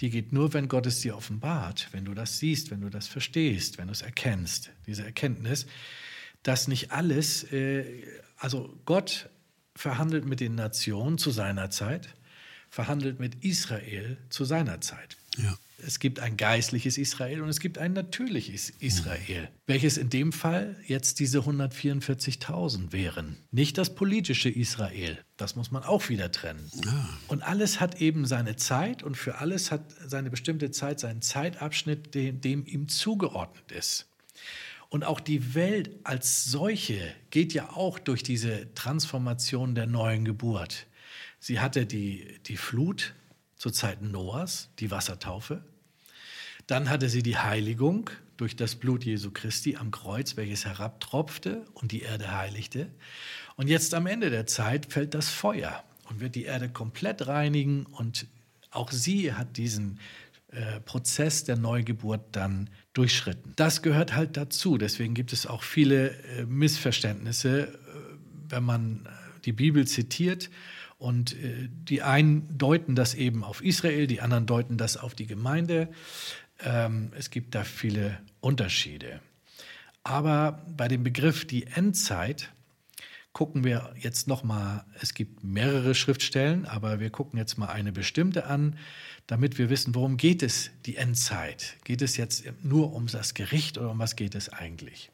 die 0.00 0.10
geht 0.10 0.32
nur, 0.32 0.52
wenn 0.52 0.68
Gott 0.68 0.86
es 0.86 1.00
dir 1.00 1.16
offenbart, 1.16 1.88
wenn 1.92 2.04
du 2.04 2.14
das 2.14 2.38
siehst, 2.38 2.70
wenn 2.70 2.80
du 2.80 2.90
das 2.90 3.06
verstehst, 3.06 3.78
wenn 3.78 3.86
du 3.86 3.92
es 3.92 4.02
erkennst. 4.02 4.70
Diese 4.86 5.04
Erkenntnis, 5.04 5.66
dass 6.42 6.66
nicht 6.66 6.90
alles, 6.90 7.44
äh, 7.52 8.04
also 8.36 8.78
Gott 8.84 9.28
verhandelt 9.74 10.24
mit 10.26 10.40
den 10.40 10.54
Nationen 10.54 11.18
zu 11.18 11.30
seiner 11.30 11.70
Zeit, 11.70 12.14
verhandelt 12.70 13.20
mit 13.20 13.44
Israel 13.44 14.18
zu 14.30 14.44
seiner 14.44 14.80
Zeit. 14.80 15.16
Ja. 15.36 15.56
Es 15.84 15.98
gibt 15.98 16.20
ein 16.20 16.36
geistliches 16.36 16.96
Israel 16.96 17.42
und 17.42 17.48
es 17.48 17.58
gibt 17.58 17.76
ein 17.78 17.92
natürliches 17.92 18.70
Israel, 18.78 19.42
mhm. 19.42 19.48
welches 19.66 19.96
in 19.96 20.10
dem 20.10 20.32
Fall 20.32 20.76
jetzt 20.86 21.18
diese 21.18 21.40
144.000 21.40 22.92
wären. 22.92 23.36
Nicht 23.50 23.78
das 23.78 23.94
politische 23.94 24.48
Israel, 24.48 25.18
das 25.36 25.56
muss 25.56 25.72
man 25.72 25.82
auch 25.82 26.08
wieder 26.08 26.30
trennen. 26.30 26.70
Ja. 26.84 27.08
Und 27.26 27.42
alles 27.42 27.80
hat 27.80 28.00
eben 28.00 28.26
seine 28.26 28.56
Zeit 28.56 29.02
und 29.02 29.16
für 29.16 29.38
alles 29.38 29.72
hat 29.72 29.82
seine 30.06 30.30
bestimmte 30.30 30.70
Zeit 30.70 31.00
seinen 31.00 31.20
Zeitabschnitt, 31.20 32.14
dem, 32.14 32.40
dem 32.40 32.64
ihm 32.64 32.88
zugeordnet 32.88 33.72
ist. 33.72 34.06
Und 34.92 35.04
auch 35.04 35.20
die 35.20 35.54
Welt 35.54 35.90
als 36.04 36.44
solche 36.44 37.00
geht 37.30 37.54
ja 37.54 37.70
auch 37.70 37.98
durch 37.98 38.22
diese 38.22 38.74
Transformation 38.74 39.74
der 39.74 39.86
neuen 39.86 40.26
Geburt. 40.26 40.86
Sie 41.38 41.60
hatte 41.60 41.86
die, 41.86 42.38
die 42.44 42.58
Flut 42.58 43.14
zu 43.56 43.70
Zeiten 43.70 44.10
Noahs, 44.10 44.68
die 44.80 44.90
Wassertaufe. 44.90 45.64
Dann 46.66 46.90
hatte 46.90 47.08
sie 47.08 47.22
die 47.22 47.38
Heiligung 47.38 48.10
durch 48.36 48.54
das 48.54 48.74
Blut 48.74 49.02
Jesu 49.02 49.30
Christi 49.30 49.76
am 49.76 49.92
Kreuz, 49.92 50.36
welches 50.36 50.66
herabtropfte 50.66 51.64
und 51.72 51.90
die 51.90 52.02
Erde 52.02 52.30
heiligte. 52.36 52.90
Und 53.56 53.68
jetzt 53.68 53.94
am 53.94 54.06
Ende 54.06 54.28
der 54.28 54.46
Zeit 54.46 54.92
fällt 54.92 55.14
das 55.14 55.30
Feuer 55.30 55.82
und 56.10 56.20
wird 56.20 56.34
die 56.34 56.44
Erde 56.44 56.68
komplett 56.68 57.26
reinigen 57.26 57.86
und 57.86 58.26
auch 58.70 58.90
sie 58.90 59.32
hat 59.32 59.56
diesen 59.56 60.00
äh, 60.48 60.80
Prozess 60.80 61.44
der 61.44 61.56
Neugeburt 61.56 62.36
dann 62.36 62.68
durchschritten. 62.92 63.52
Das 63.56 63.82
gehört 63.82 64.14
halt 64.14 64.36
dazu. 64.36 64.78
Deswegen 64.78 65.14
gibt 65.14 65.32
es 65.32 65.46
auch 65.46 65.62
viele 65.62 66.10
äh, 66.10 66.44
Missverständnisse, 66.44 67.62
äh, 67.62 67.76
wenn 68.48 68.64
man 68.64 69.08
die 69.44 69.52
Bibel 69.52 69.86
zitiert. 69.86 70.50
Und 70.98 71.34
die 71.40 72.02
einen 72.02 72.56
deuten 72.56 72.94
das 72.94 73.14
eben 73.14 73.42
auf 73.42 73.60
Israel, 73.60 74.06
die 74.06 74.20
anderen 74.20 74.46
deuten 74.46 74.76
das 74.76 74.96
auf 74.96 75.16
die 75.16 75.26
Gemeinde. 75.26 75.88
Ähm, 76.60 77.10
es 77.18 77.30
gibt 77.30 77.56
da 77.56 77.64
viele 77.64 78.20
Unterschiede. 78.40 79.20
Aber 80.04 80.64
bei 80.76 80.86
dem 80.86 81.02
Begriff 81.02 81.44
die 81.44 81.66
Endzeit 81.66 82.52
gucken 83.32 83.64
wir 83.64 83.94
jetzt 83.98 84.28
noch 84.28 84.42
mal. 84.42 84.84
Es 85.00 85.14
gibt 85.14 85.42
mehrere 85.42 85.94
Schriftstellen, 85.94 86.66
aber 86.66 87.00
wir 87.00 87.10
gucken 87.10 87.38
jetzt 87.38 87.56
mal 87.56 87.68
eine 87.68 87.92
bestimmte 87.92 88.46
an 88.46 88.76
damit 89.26 89.58
wir 89.58 89.70
wissen, 89.70 89.94
worum 89.94 90.16
geht 90.16 90.42
es 90.42 90.70
die 90.86 90.96
Endzeit? 90.96 91.76
Geht 91.84 92.02
es 92.02 92.16
jetzt 92.16 92.44
nur 92.62 92.92
um 92.92 93.06
das 93.06 93.34
Gericht 93.34 93.78
oder 93.78 93.90
um 93.90 93.98
was 93.98 94.16
geht 94.16 94.34
es 94.34 94.48
eigentlich? 94.48 95.10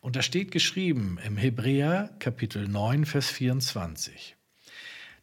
Und 0.00 0.16
da 0.16 0.22
steht 0.22 0.52
geschrieben 0.52 1.18
im 1.24 1.36
Hebräer 1.36 2.10
Kapitel 2.18 2.68
9, 2.68 3.06
Vers 3.06 3.30
24. 3.30 4.36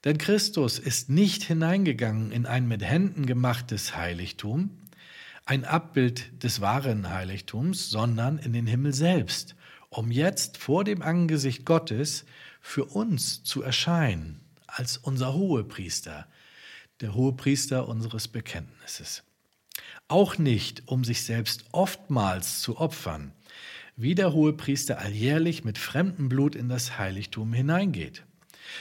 Denn 0.04 0.18
Christus 0.18 0.80
ist 0.80 1.10
nicht 1.10 1.44
hineingegangen 1.44 2.32
in 2.32 2.46
ein 2.46 2.68
mit 2.68 2.84
Händen 2.84 3.26
gemachtes 3.26 3.96
Heiligtum, 3.96 4.70
ein 5.46 5.64
Abbild 5.64 6.44
des 6.44 6.60
wahren 6.60 7.10
Heiligtums, 7.10 7.90
sondern 7.90 8.38
in 8.38 8.52
den 8.52 8.68
Himmel 8.68 8.94
selbst, 8.94 9.56
um 9.98 10.12
jetzt 10.12 10.58
vor 10.58 10.84
dem 10.84 11.02
Angesicht 11.02 11.66
Gottes 11.66 12.26
für 12.62 12.86
uns 12.86 13.44
zu 13.44 13.62
erscheinen 13.62 14.40
als 14.68 14.98
unser 14.98 15.34
Hohepriester, 15.34 16.28
der 17.02 17.14
Hohepriester 17.14 17.88
unseres 17.88 18.28
Bekenntnisses. 18.28 19.24
Auch 20.08 20.38
nicht, 20.38 20.84
um 20.88 21.04
sich 21.04 21.24
selbst 21.24 21.66
oftmals 21.72 22.62
zu 22.62 22.78
opfern, 22.78 23.34
wie 23.96 24.16
der 24.16 24.34
Hohepriester 24.34 25.00
alljährlich 25.00 25.64
mit 25.64 25.78
fremdem 25.78 26.30
Blut 26.30 26.56
in 26.56 26.70
das 26.70 26.98
Heiligtum 26.98 27.54
hineingeht. 27.54 28.24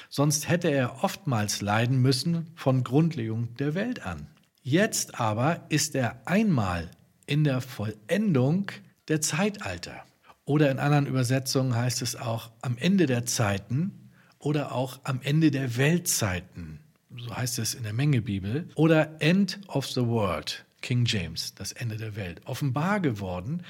Sonst 0.08 0.48
hätte 0.48 0.68
er 0.68 1.04
oftmals 1.04 1.60
leiden 1.60 1.98
müssen 2.00 2.50
von 2.54 2.84
Grundlegung 2.84 3.54
der 3.56 3.74
Welt 3.74 4.06
an. 4.06 4.26
Jetzt 4.62 5.20
aber 5.20 5.66
ist 5.68 5.94
er 5.94 6.22
einmal 6.26 6.90
in 7.26 7.44
der 7.44 7.60
Vollendung 7.60 8.70
der 9.08 9.20
Zeitalter. 9.20 10.04
Oder 10.44 10.70
in 10.70 10.78
anderen 10.78 11.06
Übersetzungen 11.06 11.74
heißt 11.74 12.02
es 12.02 12.16
auch 12.16 12.50
am 12.62 12.76
Ende 12.76 13.06
der 13.06 13.26
Zeiten 13.26 14.10
oder 14.38 14.72
auch 14.72 15.00
am 15.04 15.20
Ende 15.22 15.50
der 15.50 15.76
Weltzeiten 15.76 16.80
so 17.18 17.36
heißt 17.36 17.58
es 17.58 17.74
in 17.74 17.82
der 17.82 17.92
Mengebibel, 17.92 18.68
oder 18.74 19.20
End 19.20 19.60
of 19.68 19.86
the 19.86 20.06
World, 20.06 20.64
King 20.80 21.04
James, 21.04 21.54
das 21.54 21.72
Ende 21.72 21.96
der 21.96 22.16
Welt, 22.16 22.40
offenbar 22.44 23.00
geworden, 23.00 23.62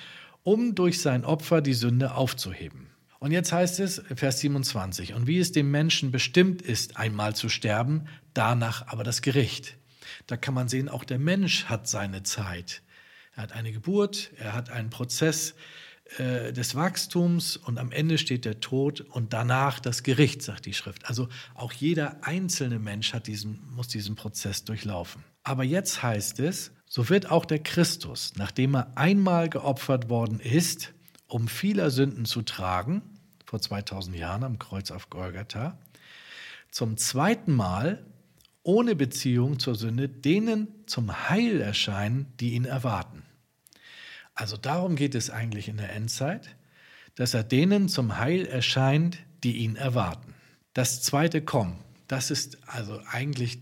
um 0.42 0.74
durch 0.74 1.00
sein 1.00 1.24
Opfer 1.24 1.60
die 1.60 1.74
Sünde 1.74 2.14
aufzuheben. 2.14 2.88
Und 3.18 3.30
jetzt 3.30 3.52
heißt 3.52 3.78
es, 3.80 4.02
Vers 4.14 4.40
27, 4.40 5.14
und 5.14 5.26
wie 5.26 5.38
es 5.38 5.52
dem 5.52 5.70
Menschen 5.70 6.10
bestimmt 6.10 6.60
ist, 6.62 6.96
einmal 6.96 7.36
zu 7.36 7.48
sterben, 7.48 8.06
danach 8.34 8.88
aber 8.88 9.04
das 9.04 9.22
Gericht. 9.22 9.76
Da 10.26 10.36
kann 10.36 10.54
man 10.54 10.68
sehen, 10.68 10.88
auch 10.88 11.04
der 11.04 11.20
Mensch 11.20 11.66
hat 11.66 11.86
seine 11.86 12.24
Zeit. 12.24 12.82
Er 13.36 13.44
hat 13.44 13.52
eine 13.52 13.72
Geburt, 13.72 14.32
er 14.38 14.54
hat 14.54 14.70
einen 14.70 14.90
Prozess, 14.90 15.54
äh, 16.18 16.52
des 16.52 16.74
Wachstums 16.74 17.56
und 17.56 17.78
am 17.78 17.92
Ende 17.92 18.18
steht 18.18 18.44
der 18.44 18.60
Tod 18.60 19.00
und 19.00 19.32
danach 19.32 19.80
das 19.80 20.02
Gericht, 20.02 20.42
sagt 20.42 20.66
die 20.66 20.74
Schrift. 20.74 21.08
Also 21.08 21.28
auch 21.54 21.72
jeder 21.72 22.24
einzelne 22.24 22.78
Mensch 22.78 23.12
hat 23.12 23.26
diesen, 23.26 23.60
muss 23.74 23.88
diesen 23.88 24.14
Prozess 24.14 24.64
durchlaufen. 24.64 25.24
Aber 25.42 25.64
jetzt 25.64 26.02
heißt 26.02 26.40
es, 26.40 26.72
so 26.86 27.08
wird 27.08 27.30
auch 27.30 27.44
der 27.44 27.58
Christus, 27.60 28.34
nachdem 28.36 28.74
er 28.74 28.96
einmal 28.96 29.48
geopfert 29.48 30.08
worden 30.08 30.40
ist, 30.40 30.92
um 31.26 31.48
vieler 31.48 31.90
Sünden 31.90 32.26
zu 32.26 32.42
tragen, 32.42 33.02
vor 33.44 33.60
2000 33.60 34.16
Jahren 34.16 34.44
am 34.44 34.58
Kreuz 34.58 34.90
auf 34.90 35.08
Golgatha, 35.08 35.78
zum 36.70 36.96
zweiten 36.96 37.54
Mal 37.54 38.04
ohne 38.62 38.94
Beziehung 38.94 39.58
zur 39.58 39.74
Sünde 39.74 40.08
denen 40.08 40.68
zum 40.86 41.28
Heil 41.28 41.60
erscheinen, 41.60 42.26
die 42.38 42.52
ihn 42.52 42.64
erwarten. 42.64 43.21
Also 44.42 44.56
darum 44.56 44.96
geht 44.96 45.14
es 45.14 45.30
eigentlich 45.30 45.68
in 45.68 45.76
der 45.76 45.92
Endzeit, 45.92 46.56
dass 47.14 47.32
er 47.32 47.44
denen 47.44 47.88
zum 47.88 48.18
Heil 48.18 48.44
erscheint, 48.44 49.18
die 49.44 49.58
ihn 49.58 49.76
erwarten. 49.76 50.34
Das 50.74 51.00
zweite 51.00 51.42
Kommen, 51.42 51.78
das 52.08 52.32
ist 52.32 52.58
also 52.66 53.00
eigentlich 53.08 53.60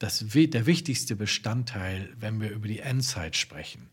das, 0.00 0.24
der 0.26 0.66
wichtigste 0.66 1.14
Bestandteil, 1.14 2.12
wenn 2.18 2.40
wir 2.40 2.50
über 2.50 2.66
die 2.66 2.80
Endzeit 2.80 3.36
sprechen. 3.36 3.90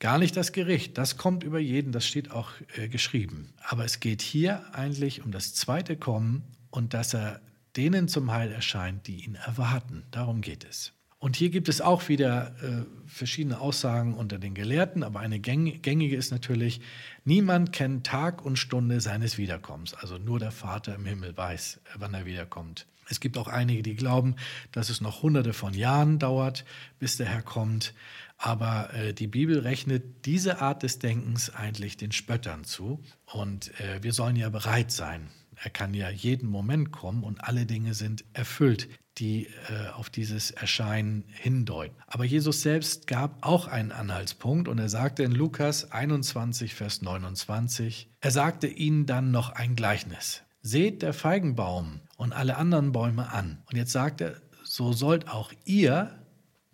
Gar 0.00 0.18
nicht 0.18 0.36
das 0.36 0.50
Gericht, 0.50 0.98
das 0.98 1.16
kommt 1.16 1.44
über 1.44 1.60
jeden, 1.60 1.92
das 1.92 2.08
steht 2.08 2.32
auch 2.32 2.50
äh, 2.74 2.88
geschrieben. 2.88 3.54
Aber 3.62 3.84
es 3.84 4.00
geht 4.00 4.20
hier 4.20 4.74
eigentlich 4.74 5.24
um 5.24 5.30
das 5.30 5.54
zweite 5.54 5.96
Kommen 5.96 6.42
und 6.72 6.92
dass 6.92 7.14
er 7.14 7.40
denen 7.76 8.08
zum 8.08 8.32
Heil 8.32 8.50
erscheint, 8.50 9.06
die 9.06 9.24
ihn 9.24 9.36
erwarten. 9.36 10.02
Darum 10.10 10.40
geht 10.40 10.64
es. 10.64 10.92
Und 11.22 11.36
hier 11.36 11.50
gibt 11.50 11.68
es 11.68 11.80
auch 11.80 12.08
wieder 12.08 12.52
äh, 12.64 12.84
verschiedene 13.06 13.60
Aussagen 13.60 14.14
unter 14.14 14.40
den 14.40 14.54
Gelehrten, 14.54 15.04
aber 15.04 15.20
eine 15.20 15.38
gängige 15.38 16.16
ist 16.16 16.32
natürlich, 16.32 16.80
niemand 17.24 17.72
kennt 17.72 18.04
Tag 18.04 18.44
und 18.44 18.56
Stunde 18.56 19.00
seines 19.00 19.38
Wiederkommens. 19.38 19.94
Also 19.94 20.18
nur 20.18 20.40
der 20.40 20.50
Vater 20.50 20.96
im 20.96 21.06
Himmel 21.06 21.36
weiß, 21.36 21.80
wann 21.94 22.12
er 22.14 22.26
wiederkommt. 22.26 22.88
Es 23.08 23.20
gibt 23.20 23.38
auch 23.38 23.46
einige, 23.46 23.84
die 23.84 23.94
glauben, 23.94 24.34
dass 24.72 24.90
es 24.90 25.00
noch 25.00 25.22
hunderte 25.22 25.52
von 25.52 25.74
Jahren 25.74 26.18
dauert, 26.18 26.64
bis 26.98 27.18
der 27.18 27.26
Herr 27.26 27.42
kommt. 27.42 27.94
Aber 28.36 28.92
äh, 28.92 29.14
die 29.14 29.28
Bibel 29.28 29.60
rechnet 29.60 30.26
diese 30.26 30.60
Art 30.60 30.82
des 30.82 30.98
Denkens 30.98 31.54
eigentlich 31.54 31.96
den 31.96 32.10
Spöttern 32.10 32.64
zu. 32.64 33.00
Und 33.26 33.70
äh, 33.80 34.02
wir 34.02 34.12
sollen 34.12 34.34
ja 34.34 34.48
bereit 34.48 34.90
sein. 34.90 35.28
Er 35.56 35.70
kann 35.70 35.94
ja 35.94 36.10
jeden 36.10 36.48
Moment 36.48 36.92
kommen 36.92 37.22
und 37.22 37.42
alle 37.42 37.66
Dinge 37.66 37.94
sind 37.94 38.24
erfüllt, 38.32 38.88
die 39.18 39.46
äh, 39.68 39.88
auf 39.94 40.10
dieses 40.10 40.50
Erscheinen 40.50 41.24
hindeuten. 41.28 41.96
Aber 42.06 42.24
Jesus 42.24 42.62
selbst 42.62 43.06
gab 43.06 43.44
auch 43.46 43.68
einen 43.68 43.92
Anhaltspunkt 43.92 44.68
und 44.68 44.78
er 44.78 44.88
sagte 44.88 45.22
in 45.22 45.32
Lukas 45.32 45.92
21, 45.92 46.74
Vers 46.74 47.02
29, 47.02 48.08
er 48.20 48.30
sagte 48.30 48.66
ihnen 48.66 49.06
dann 49.06 49.30
noch 49.30 49.50
ein 49.50 49.76
Gleichnis. 49.76 50.42
Seht 50.62 51.02
der 51.02 51.12
Feigenbaum 51.12 52.00
und 52.16 52.32
alle 52.32 52.56
anderen 52.56 52.92
Bäume 52.92 53.30
an. 53.30 53.62
Und 53.66 53.76
jetzt 53.76 53.92
sagt 53.92 54.20
er, 54.20 54.40
so 54.64 54.92
sollt 54.92 55.28
auch 55.28 55.52
ihr 55.64 56.22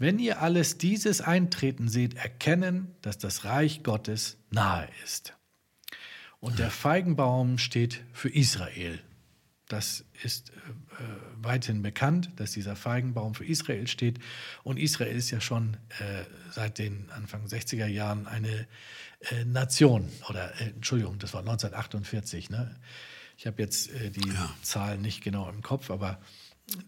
wenn 0.01 0.21
ihr 0.21 0.41
alles 0.41 0.79
dieses 0.79 1.21
eintreten 1.21 1.89
seht, 1.89 2.15
erkennen, 2.15 2.95
dass 3.03 3.19
das 3.19 3.45
Reich 3.45 3.83
Gottes 3.83 4.39
nahe 4.51 4.89
ist. 5.03 5.35
Und 6.41 6.59
der 6.59 6.71
Feigenbaum 6.71 7.59
steht 7.59 8.03
für 8.13 8.29
Israel. 8.29 9.01
Das 9.67 10.05
ist 10.23 10.51
äh, 10.51 10.53
weithin 11.37 11.83
bekannt, 11.83 12.31
dass 12.37 12.53
dieser 12.53 12.75
Feigenbaum 12.75 13.35
für 13.35 13.45
Israel 13.45 13.87
steht. 13.87 14.19
Und 14.63 14.79
Israel 14.79 15.15
ist 15.15 15.31
ja 15.31 15.41
schon 15.41 15.77
äh, 15.99 16.25
seit 16.51 16.79
den 16.79 17.11
Anfang 17.11 17.45
60er 17.45 17.87
Jahren 17.87 18.27
eine 18.27 18.67
äh, 19.21 19.45
Nation. 19.45 20.09
Oder, 20.31 20.59
äh, 20.61 20.71
Entschuldigung, 20.71 21.19
das 21.19 21.35
war 21.35 21.41
1948. 21.41 22.49
Ne? 22.51 22.75
Ich 23.37 23.47
habe 23.47 23.61
jetzt 23.61 23.91
äh, 23.93 24.11
die 24.11 24.27
ja. 24.29 24.55
Zahlen 24.63 25.03
nicht 25.03 25.23
genau 25.23 25.49
im 25.51 25.63
Kopf, 25.63 25.91
aber 25.91 26.19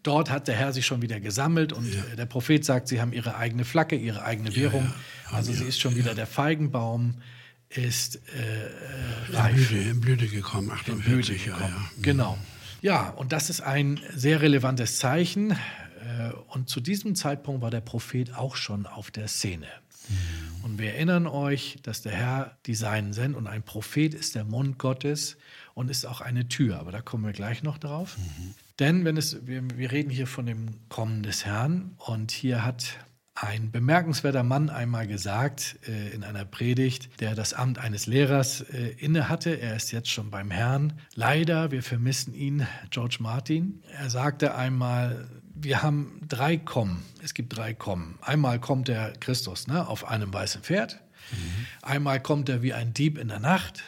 Dort 0.03 0.29
hat 0.29 0.47
der 0.47 0.57
Herr 0.57 0.75
sich 0.75 0.85
schon 0.85 1.01
wieder 1.01 1.21
gesammelt 1.21 1.73
und 1.73 1.91
ja. 1.91 2.03
der 2.15 2.27
Prophet 2.27 2.63
sagt, 2.65 2.89
sie 2.89 3.01
haben 3.01 3.15
ihre 3.15 3.37
eigene 3.37 3.65
Flagge, 3.65 3.97
ihre 3.97 4.23
eigene 4.23 4.55
Währung. 4.55 4.85
Ja. 4.85 5.37
Also 5.37 5.55
sie 5.55 5.65
ist 5.65 5.81
schon 5.81 5.97
wieder 5.97 6.15
der 6.15 6.27
Feigenbaum 6.27 7.23
ist 7.71 8.17
äh, 8.17 9.33
reif. 9.33 9.51
In 9.51 9.67
Blüte, 9.67 9.89
in 9.91 10.01
Blüte 10.01 10.29
gekommen, 10.29 10.71
48 10.71 11.47
Jahre. 11.47 11.63
Ja, 11.63 11.91
Genau. 12.03 12.39
Ja, 12.83 13.11
und 13.11 13.33
das 13.33 13.51
ist 13.51 13.61
ein 13.61 14.01
sehr 14.15 14.41
relevantes 14.41 14.99
Zeichen. 14.99 15.51
Äh, 15.51 16.33
und 16.49 16.69
zu 16.69 16.81
diesem 16.81 17.15
Zeitpunkt 17.15 17.63
war 17.63 17.71
der 17.71 17.83
Prophet 17.83 18.35
auch 18.35 18.57
schon 18.57 18.87
auf 18.87 19.11
der 19.11 19.29
Szene. 19.29 19.67
Mhm. 20.09 20.65
Und 20.65 20.79
wir 20.79 20.95
erinnern 20.95 21.27
euch, 21.27 21.79
dass 21.83 22.03
der 22.03 22.13
Herr 22.13 22.57
die 22.67 22.75
Seinen 22.75 23.13
sendet 23.13 23.39
und 23.39 23.47
ein 23.47 23.63
Prophet 23.63 24.15
ist 24.15 24.35
der 24.35 24.45
Mund 24.45 24.79
Gottes 24.79 25.37
und 25.75 25.91
ist 25.91 26.07
auch 26.07 26.21
eine 26.21 26.49
Tür. 26.49 26.79
Aber 26.79 26.91
da 26.91 27.03
kommen 27.03 27.25
wir 27.25 27.33
gleich 27.33 27.63
noch 27.63 27.79
drauf. 27.79 28.17
Mhm. 28.19 28.55
Denn 28.79 29.05
wenn 29.05 29.17
es, 29.17 29.47
wir, 29.47 29.63
wir 29.77 29.93
reden 29.93 30.11
hier 30.11 30.27
von 30.27 30.47
dem 30.47 30.89
Kommen 30.89 31.23
des 31.23 31.45
Herrn 31.45 31.95
und 31.99 32.31
hier 32.31 32.65
hat 32.65 32.97
ein 33.35 33.71
bemerkenswerter 33.71 34.43
Mann 34.43 34.71
einmal 34.71 35.07
gesagt 35.07 35.77
äh, 35.89 36.11
in 36.11 36.25
einer 36.25 36.45
Predigt, 36.45 37.21
der 37.21 37.35
das 37.35 37.55
Amt 37.55 37.79
eines 37.79 38.07
Lehrers 38.07 38.61
äh, 38.61 38.89
innehatte. 38.99 39.59
Er 39.61 39.77
ist 39.77 39.93
jetzt 39.93 40.11
schon 40.11 40.31
beim 40.31 40.51
Herrn. 40.51 40.95
Leider, 41.15 41.71
wir 41.71 41.83
vermissen 41.83 42.35
ihn, 42.35 42.67
George 42.91 43.17
Martin. 43.21 43.83
Er 43.97 44.11
sagte 44.11 44.55
einmal, 44.55 45.29
wir 45.55 45.83
haben 45.83 46.21
drei 46.29 46.57
Kommen. 46.57 47.03
Es 47.23 47.35
gibt 47.35 47.57
drei 47.57 47.73
Kommen. 47.73 48.19
Einmal 48.21 48.61
kommt 48.61 48.89
der 48.89 49.13
Christus 49.21 49.67
ne, 49.67 49.87
auf 49.87 50.07
einem 50.07 50.33
weißen 50.33 50.63
Pferd. 50.63 51.01
Mhm. 51.31 51.67
Einmal 51.83 52.21
kommt 52.21 52.49
er 52.49 52.63
wie 52.63 52.75
ein 52.75 52.93
Dieb 52.93 53.17
in 53.17 53.29
der 53.29 53.41
Nacht. 53.41 53.83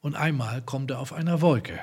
Und 0.00 0.14
einmal 0.14 0.62
kommt 0.62 0.92
er 0.92 1.00
auf 1.00 1.12
einer 1.12 1.40
Wolke. 1.40 1.80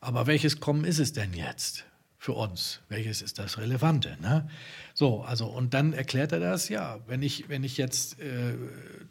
Aber 0.00 0.26
welches 0.26 0.60
Kommen 0.60 0.84
ist 0.84 1.00
es 1.00 1.12
denn 1.12 1.34
jetzt 1.34 1.84
für 2.24 2.32
uns? 2.32 2.80
Welches 2.88 3.20
ist 3.20 3.38
das 3.38 3.58
Relevante? 3.58 4.16
Ne? 4.22 4.48
So, 4.94 5.20
also, 5.20 5.44
und 5.44 5.74
dann 5.74 5.92
erklärt 5.92 6.32
er 6.32 6.40
das, 6.40 6.70
ja, 6.70 6.98
wenn 7.06 7.20
ich, 7.20 7.50
wenn 7.50 7.64
ich 7.64 7.76
jetzt 7.76 8.18
äh, 8.18 8.54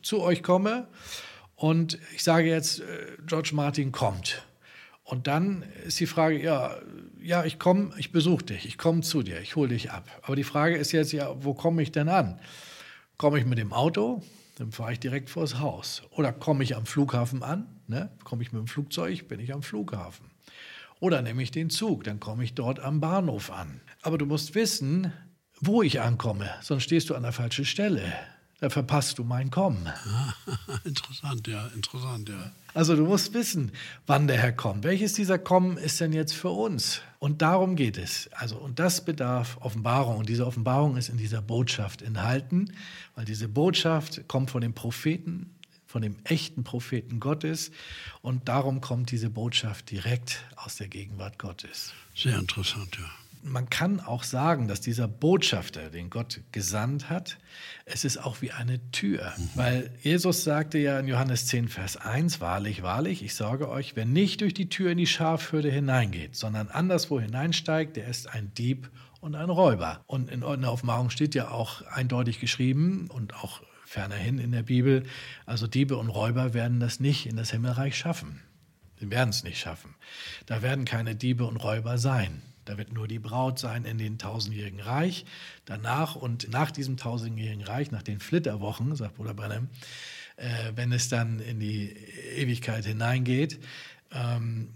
zu 0.01 0.19
euch 0.19 0.41
komme 0.41 0.87
und 1.55 1.99
ich 2.15 2.23
sage 2.23 2.49
jetzt, 2.49 2.79
äh, 2.79 2.83
George 3.27 3.51
Martin 3.53 3.91
kommt. 3.91 4.41
Und 5.03 5.27
dann 5.27 5.63
ist 5.85 5.99
die 5.99 6.07
Frage, 6.07 6.41
ja, 6.41 6.75
ja, 7.21 7.45
ich 7.45 7.59
komme, 7.59 7.93
ich 7.99 8.11
besuche 8.11 8.45
dich, 8.45 8.65
ich 8.65 8.79
komme 8.79 9.01
zu 9.01 9.21
dir, 9.21 9.39
ich 9.41 9.55
hole 9.55 9.69
dich 9.69 9.91
ab. 9.91 10.09
Aber 10.23 10.35
die 10.35 10.43
Frage 10.43 10.75
ist 10.75 10.91
jetzt 10.91 11.11
ja, 11.11 11.35
wo 11.37 11.53
komme 11.53 11.83
ich 11.83 11.91
denn 11.91 12.09
an? 12.09 12.39
Komme 13.17 13.37
ich 13.37 13.45
mit 13.45 13.59
dem 13.59 13.73
Auto? 13.73 14.23
Dann 14.57 14.71
fahre 14.71 14.93
ich 14.93 14.99
direkt 14.99 15.29
vors 15.29 15.59
Haus. 15.59 16.01
Oder 16.09 16.33
komme 16.33 16.63
ich 16.63 16.75
am 16.75 16.87
Flughafen 16.87 17.43
an? 17.43 17.67
Ne? 17.85 18.09
Komme 18.23 18.41
ich 18.41 18.51
mit 18.51 18.59
dem 18.59 18.67
Flugzeug? 18.67 19.27
Bin 19.27 19.39
ich 19.39 19.53
am 19.53 19.61
Flughafen. 19.61 20.32
Oder 21.03 21.21
nehme 21.21 21.43
ich 21.43 21.51
den 21.51 21.69
Zug, 21.69 22.05
dann 22.05 22.21
komme 22.21 22.45
ich 22.45 22.53
dort 22.53 22.79
am 22.79 23.01
Bahnhof 23.01 23.51
an. 23.51 23.81
Aber 24.03 24.17
du 24.17 24.25
musst 24.25 24.55
wissen, 24.55 25.11
wo 25.59 25.83
ich 25.83 25.99
ankomme, 25.99 26.49
sonst 26.61 26.83
stehst 26.83 27.09
du 27.09 27.15
an 27.15 27.23
der 27.23 27.33
falschen 27.33 27.65
Stelle. 27.65 28.13
Da 28.61 28.69
verpasst 28.69 29.19
du 29.19 29.25
mein 29.25 29.51
Kommen. 29.51 29.85
interessant, 30.85 31.45
ja, 31.45 31.67
interessant, 31.75 32.29
ja. 32.29 32.51
Also 32.73 32.95
du 32.95 33.03
musst 33.03 33.33
wissen, 33.33 33.73
wann 34.07 34.27
der 34.27 34.37
Herr 34.37 34.53
kommt. 34.53 34.85
Welches 34.85 35.11
dieser 35.11 35.37
Kommen 35.37 35.75
ist 35.75 35.99
denn 35.99 36.13
jetzt 36.13 36.35
für 36.35 36.51
uns? 36.51 37.01
Und 37.19 37.41
darum 37.41 37.75
geht 37.75 37.97
es. 37.97 38.29
Also, 38.31 38.55
und 38.55 38.79
das 38.79 39.03
bedarf 39.03 39.57
Offenbarung. 39.59 40.19
Und 40.19 40.29
diese 40.29 40.47
Offenbarung 40.47 40.95
ist 40.95 41.09
in 41.09 41.17
dieser 41.17 41.41
Botschaft 41.41 42.01
enthalten, 42.01 42.71
weil 43.15 43.25
diese 43.25 43.49
Botschaft 43.49 44.29
kommt 44.29 44.51
von 44.51 44.61
den 44.61 44.73
Propheten 44.73 45.53
von 45.93 46.01
dem 46.01 46.15
echten 46.23 46.63
Propheten 46.63 47.19
Gottes. 47.19 47.69
Und 48.23 48.49
darum 48.49 48.81
kommt 48.81 49.11
diese 49.11 49.29
Botschaft 49.29 49.91
direkt 49.91 50.43
aus 50.55 50.77
der 50.77 50.87
Gegenwart 50.87 51.37
Gottes. 51.37 51.93
Sehr 52.15 52.39
interessant, 52.39 52.97
ja. 52.99 53.05
Man 53.43 53.69
kann 53.69 53.99
auch 53.99 54.23
sagen, 54.23 54.67
dass 54.67 54.81
dieser 54.81 55.07
Botschafter, 55.07 55.91
den 55.91 56.09
Gott 56.09 56.41
gesandt 56.51 57.11
hat, 57.11 57.37
es 57.85 58.05
ist 58.05 58.17
auch 58.17 58.41
wie 58.41 58.51
eine 58.51 58.79
Tür. 58.89 59.33
Mhm. 59.37 59.49
Weil 59.53 59.91
Jesus 60.01 60.43
sagte 60.43 60.79
ja 60.79 60.99
in 60.99 61.07
Johannes 61.07 61.45
10, 61.45 61.67
Vers 61.67 61.97
1, 61.97 62.41
wahrlich, 62.41 62.81
wahrlich, 62.81 63.21
ich 63.21 63.35
sage 63.35 63.69
euch, 63.69 63.95
wer 63.95 64.05
nicht 64.05 64.41
durch 64.41 64.55
die 64.55 64.69
Tür 64.69 64.91
in 64.91 64.97
die 64.97 65.05
Schafhürde 65.05 65.69
hineingeht, 65.69 66.35
sondern 66.35 66.69
anderswo 66.69 67.19
hineinsteigt, 67.19 67.97
der 67.97 68.07
ist 68.07 68.27
ein 68.33 68.51
Dieb 68.55 68.89
und 69.21 69.35
ein 69.35 69.51
Räuber. 69.51 70.03
Und 70.07 70.31
in 70.31 70.39
der 70.39 70.71
Offenbarung 70.71 71.11
steht 71.11 71.35
ja 71.35 71.51
auch 71.51 71.83
eindeutig 71.83 72.39
geschrieben 72.39 73.11
und 73.11 73.35
auch 73.35 73.61
fernerhin 73.93 74.39
in 74.39 74.51
der 74.51 74.63
Bibel. 74.63 75.03
Also 75.45 75.67
Diebe 75.67 75.97
und 75.97 76.09
Räuber 76.09 76.53
werden 76.53 76.79
das 76.79 76.99
nicht 76.99 77.27
in 77.27 77.37
das 77.37 77.51
Himmelreich 77.51 77.95
schaffen. 77.95 78.41
Sie 78.99 79.09
werden 79.11 79.29
es 79.29 79.43
nicht 79.43 79.59
schaffen. 79.59 79.95
Da 80.45 80.61
werden 80.61 80.85
keine 80.85 81.15
Diebe 81.15 81.45
und 81.45 81.57
Räuber 81.57 81.97
sein. 81.97 82.41
Da 82.65 82.77
wird 82.77 82.93
nur 82.93 83.07
die 83.07 83.19
Braut 83.19 83.59
sein 83.59 83.85
in 83.85 83.97
den 83.97 84.17
tausendjährigen 84.17 84.79
Reich. 84.79 85.25
Danach 85.65 86.15
und 86.15 86.49
nach 86.49 86.71
diesem 86.71 86.97
tausendjährigen 86.97 87.63
Reich, 87.63 87.91
nach 87.91 88.03
den 88.03 88.19
Flitterwochen, 88.19 88.95
sagt 88.95 89.15
Bruder 89.15 89.33
Brennem, 89.33 89.67
äh, 90.37 90.71
wenn 90.75 90.91
es 90.91 91.09
dann 91.09 91.39
in 91.39 91.59
die 91.59 91.89
Ewigkeit 92.35 92.85
hineingeht, 92.85 93.59
ähm, 94.11 94.69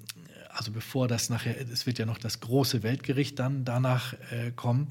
also 0.50 0.72
bevor 0.72 1.08
das 1.08 1.30
nachher, 1.30 1.60
es 1.60 1.86
wird 1.86 2.00
ja 2.00 2.06
noch 2.06 2.18
das 2.18 2.40
große 2.40 2.82
Weltgericht 2.82 3.38
dann 3.38 3.64
danach 3.64 4.14
äh, 4.32 4.52
kommen. 4.56 4.90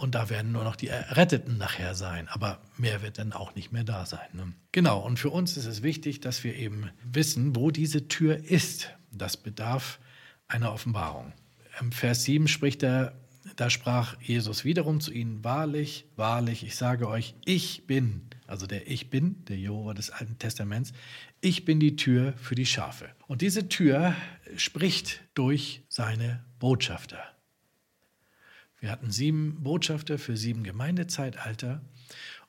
Und 0.00 0.14
da 0.14 0.30
werden 0.30 0.52
nur 0.52 0.64
noch 0.64 0.76
die 0.76 0.88
Erretteten 0.88 1.58
nachher 1.58 1.94
sein. 1.94 2.26
Aber 2.28 2.62
mehr 2.78 3.02
wird 3.02 3.18
dann 3.18 3.34
auch 3.34 3.54
nicht 3.54 3.70
mehr 3.70 3.84
da 3.84 4.06
sein. 4.06 4.28
Ne? 4.32 4.54
Genau, 4.72 4.98
und 4.98 5.18
für 5.18 5.28
uns 5.28 5.58
ist 5.58 5.66
es 5.66 5.82
wichtig, 5.82 6.20
dass 6.20 6.42
wir 6.42 6.56
eben 6.56 6.88
wissen, 7.04 7.54
wo 7.54 7.70
diese 7.70 8.08
Tür 8.08 8.38
ist. 8.42 8.88
Das 9.12 9.36
bedarf 9.36 10.00
einer 10.48 10.72
Offenbarung. 10.72 11.34
Im 11.80 11.92
Vers 11.92 12.24
7 12.24 12.48
spricht 12.48 12.82
er, 12.82 13.12
da 13.56 13.68
sprach 13.68 14.18
Jesus 14.22 14.64
wiederum 14.64 15.02
zu 15.02 15.12
ihnen, 15.12 15.44
wahrlich, 15.44 16.06
wahrlich, 16.16 16.64
ich 16.64 16.76
sage 16.76 17.06
euch, 17.06 17.34
ich 17.44 17.86
bin, 17.86 18.22
also 18.46 18.66
der 18.66 18.90
Ich 18.90 19.10
bin, 19.10 19.44
der 19.48 19.58
Jehova 19.58 19.92
des 19.92 20.08
Alten 20.08 20.38
Testaments, 20.38 20.94
ich 21.42 21.66
bin 21.66 21.78
die 21.78 21.96
Tür 21.96 22.32
für 22.38 22.54
die 22.54 22.64
Schafe. 22.64 23.10
Und 23.26 23.42
diese 23.42 23.68
Tür 23.68 24.14
spricht 24.56 25.20
durch 25.34 25.82
seine 25.90 26.42
Botschafter. 26.58 27.18
Wir 28.80 28.90
hatten 28.90 29.10
sieben 29.10 29.62
Botschafter 29.62 30.18
für 30.18 30.36
sieben 30.36 30.64
Gemeindezeitalter 30.64 31.82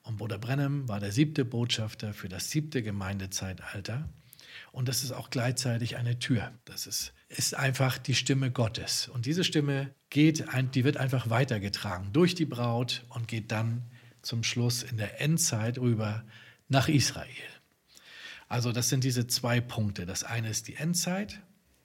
und 0.02 0.16
Bruder 0.18 0.38
Brennem 0.38 0.88
war 0.88 0.98
der 0.98 1.12
siebte 1.12 1.44
Botschafter 1.44 2.12
für 2.12 2.28
das 2.28 2.50
siebte 2.50 2.82
Gemeindezeitalter. 2.82 4.08
Und 4.72 4.88
das 4.88 5.04
ist 5.04 5.12
auch 5.12 5.30
gleichzeitig 5.30 5.96
eine 5.96 6.18
Tür. 6.18 6.52
Das 6.64 6.86
ist, 6.86 7.12
ist 7.28 7.54
einfach 7.54 7.98
die 7.98 8.14
Stimme 8.14 8.50
Gottes. 8.50 9.08
Und 9.08 9.26
diese 9.26 9.44
Stimme 9.44 9.94
geht, 10.10 10.44
die 10.74 10.84
wird 10.84 10.96
einfach 10.96 11.30
weitergetragen 11.30 12.12
durch 12.12 12.34
die 12.34 12.46
Braut 12.46 13.04
und 13.10 13.28
geht 13.28 13.52
dann 13.52 13.82
zum 14.22 14.42
Schluss 14.42 14.82
in 14.82 14.96
der 14.96 15.20
Endzeit 15.20 15.78
rüber 15.78 16.24
nach 16.68 16.88
Israel. 16.88 17.28
Also 18.48 18.72
das 18.72 18.88
sind 18.88 19.04
diese 19.04 19.26
zwei 19.26 19.60
Punkte. 19.60 20.04
Das 20.04 20.24
eine 20.24 20.50
ist 20.50 20.68
die 20.68 20.74
Endzeit. 20.74 21.40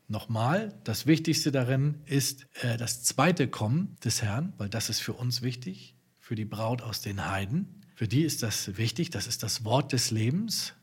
Nochmal, 0.09 0.73
das 0.85 1.05
Wichtigste 1.05 1.51
darin 1.51 2.01
ist 2.05 2.47
äh, 2.63 2.77
das 2.77 3.03
zweite 3.03 3.49
Kommen 3.49 3.97
des 4.05 4.21
Herrn, 4.21 4.53
weil 4.57 4.69
das 4.69 4.89
ist 4.89 5.01
für 5.01 5.11
uns 5.11 5.41
wichtig, 5.41 5.95
für 6.21 6.35
die 6.35 6.45
Braut 6.45 6.81
aus 6.81 7.01
den 7.01 7.29
Heiden. 7.29 7.85
Für 7.93 8.07
die 8.07 8.23
ist 8.23 8.41
das 8.41 8.77
wichtig, 8.77 9.09
das 9.09 9.27
ist 9.27 9.43
das 9.43 9.65
Wort 9.65 9.91
des 9.91 10.11
Lebens. 10.11 10.73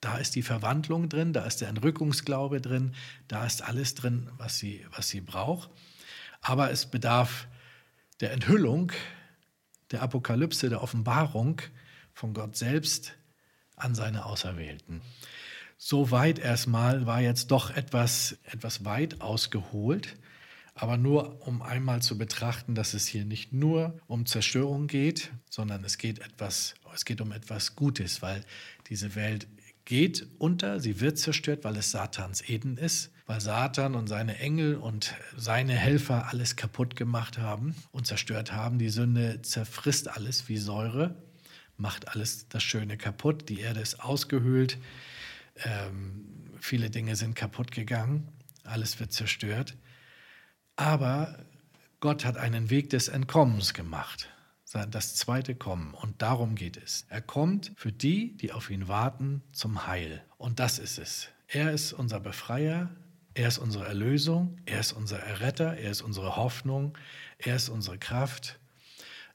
Da 0.00 0.18
ist 0.18 0.36
die 0.36 0.42
Verwandlung 0.42 1.08
drin, 1.08 1.32
da 1.32 1.44
ist 1.44 1.60
der 1.60 1.68
Entrückungsglaube 1.68 2.60
drin, 2.60 2.94
da 3.26 3.44
ist 3.44 3.62
alles 3.62 3.96
drin, 3.96 4.30
was 4.36 4.58
sie, 4.58 4.86
was 4.94 5.08
sie 5.08 5.20
braucht. 5.20 5.70
Aber 6.40 6.70
es 6.70 6.86
bedarf 6.86 7.48
der 8.20 8.32
Enthüllung, 8.32 8.92
der 9.90 10.02
Apokalypse, 10.02 10.68
der 10.68 10.82
Offenbarung 10.84 11.60
von 12.12 12.32
Gott 12.32 12.56
selbst 12.56 13.14
an 13.74 13.96
seine 13.96 14.24
Auserwählten. 14.24 15.02
So 15.80 16.10
weit 16.10 16.40
erstmal 16.40 17.06
war 17.06 17.20
jetzt 17.20 17.52
doch 17.52 17.70
etwas, 17.70 18.36
etwas 18.42 18.84
weit 18.84 19.20
ausgeholt, 19.20 20.16
aber 20.74 20.96
nur 20.96 21.46
um 21.46 21.62
einmal 21.62 22.02
zu 22.02 22.18
betrachten, 22.18 22.74
dass 22.74 22.94
es 22.94 23.06
hier 23.06 23.24
nicht 23.24 23.52
nur 23.52 23.96
um 24.08 24.26
Zerstörung 24.26 24.88
geht, 24.88 25.30
sondern 25.48 25.84
es 25.84 25.96
geht 25.96 26.18
etwas, 26.18 26.74
es 26.92 27.04
geht 27.04 27.20
um 27.20 27.30
etwas 27.30 27.76
Gutes, 27.76 28.22
weil 28.22 28.44
diese 28.88 29.14
Welt 29.14 29.46
geht 29.84 30.26
unter, 30.38 30.80
sie 30.80 31.00
wird 31.00 31.16
zerstört, 31.16 31.62
weil 31.62 31.76
es 31.76 31.92
Satans 31.92 32.48
Eden 32.48 32.76
ist, 32.76 33.12
weil 33.26 33.40
Satan 33.40 33.94
und 33.94 34.08
seine 34.08 34.36
Engel 34.38 34.74
und 34.74 35.14
seine 35.36 35.74
Helfer 35.74 36.26
alles 36.26 36.56
kaputt 36.56 36.96
gemacht 36.96 37.38
haben 37.38 37.76
und 37.92 38.04
zerstört 38.04 38.50
haben. 38.50 38.80
Die 38.80 38.88
Sünde 38.90 39.42
zerfrisst 39.42 40.08
alles 40.08 40.48
wie 40.48 40.56
Säure, 40.56 41.14
macht 41.76 42.08
alles 42.08 42.48
das 42.48 42.64
Schöne 42.64 42.96
kaputt. 42.96 43.48
Die 43.48 43.60
Erde 43.60 43.78
ist 43.78 44.00
ausgehöhlt, 44.00 44.78
ähm, 45.64 46.24
viele 46.60 46.90
Dinge 46.90 47.16
sind 47.16 47.34
kaputt 47.34 47.70
gegangen, 47.70 48.28
alles 48.64 49.00
wird 49.00 49.12
zerstört. 49.12 49.76
Aber 50.76 51.44
Gott 52.00 52.24
hat 52.24 52.36
einen 52.36 52.70
Weg 52.70 52.90
des 52.90 53.08
Entkommens 53.08 53.74
gemacht 53.74 54.28
das 54.90 55.16
zweite 55.16 55.54
Kommen. 55.54 55.94
Und 55.94 56.20
darum 56.22 56.54
geht 56.54 56.76
es. 56.76 57.06
Er 57.08 57.22
kommt 57.22 57.72
für 57.76 57.92
die, 57.92 58.36
die 58.36 58.52
auf 58.52 58.70
ihn 58.70 58.88
warten, 58.88 59.42
zum 59.52 59.86
Heil. 59.86 60.22
Und 60.36 60.60
das 60.60 60.78
ist 60.78 60.98
es. 60.98 61.28
Er 61.46 61.72
ist 61.72 61.92
unser 61.92 62.20
Befreier, 62.20 62.90
er 63.34 63.48
ist 63.48 63.58
unsere 63.58 63.86
Erlösung, 63.86 64.58
er 64.66 64.80
ist 64.80 64.92
unser 64.92 65.18
Erretter, 65.20 65.76
er 65.76 65.90
ist 65.90 66.02
unsere 66.02 66.36
Hoffnung, 66.36 66.98
er 67.38 67.56
ist 67.56 67.68
unsere 67.68 67.98
Kraft, 67.98 68.58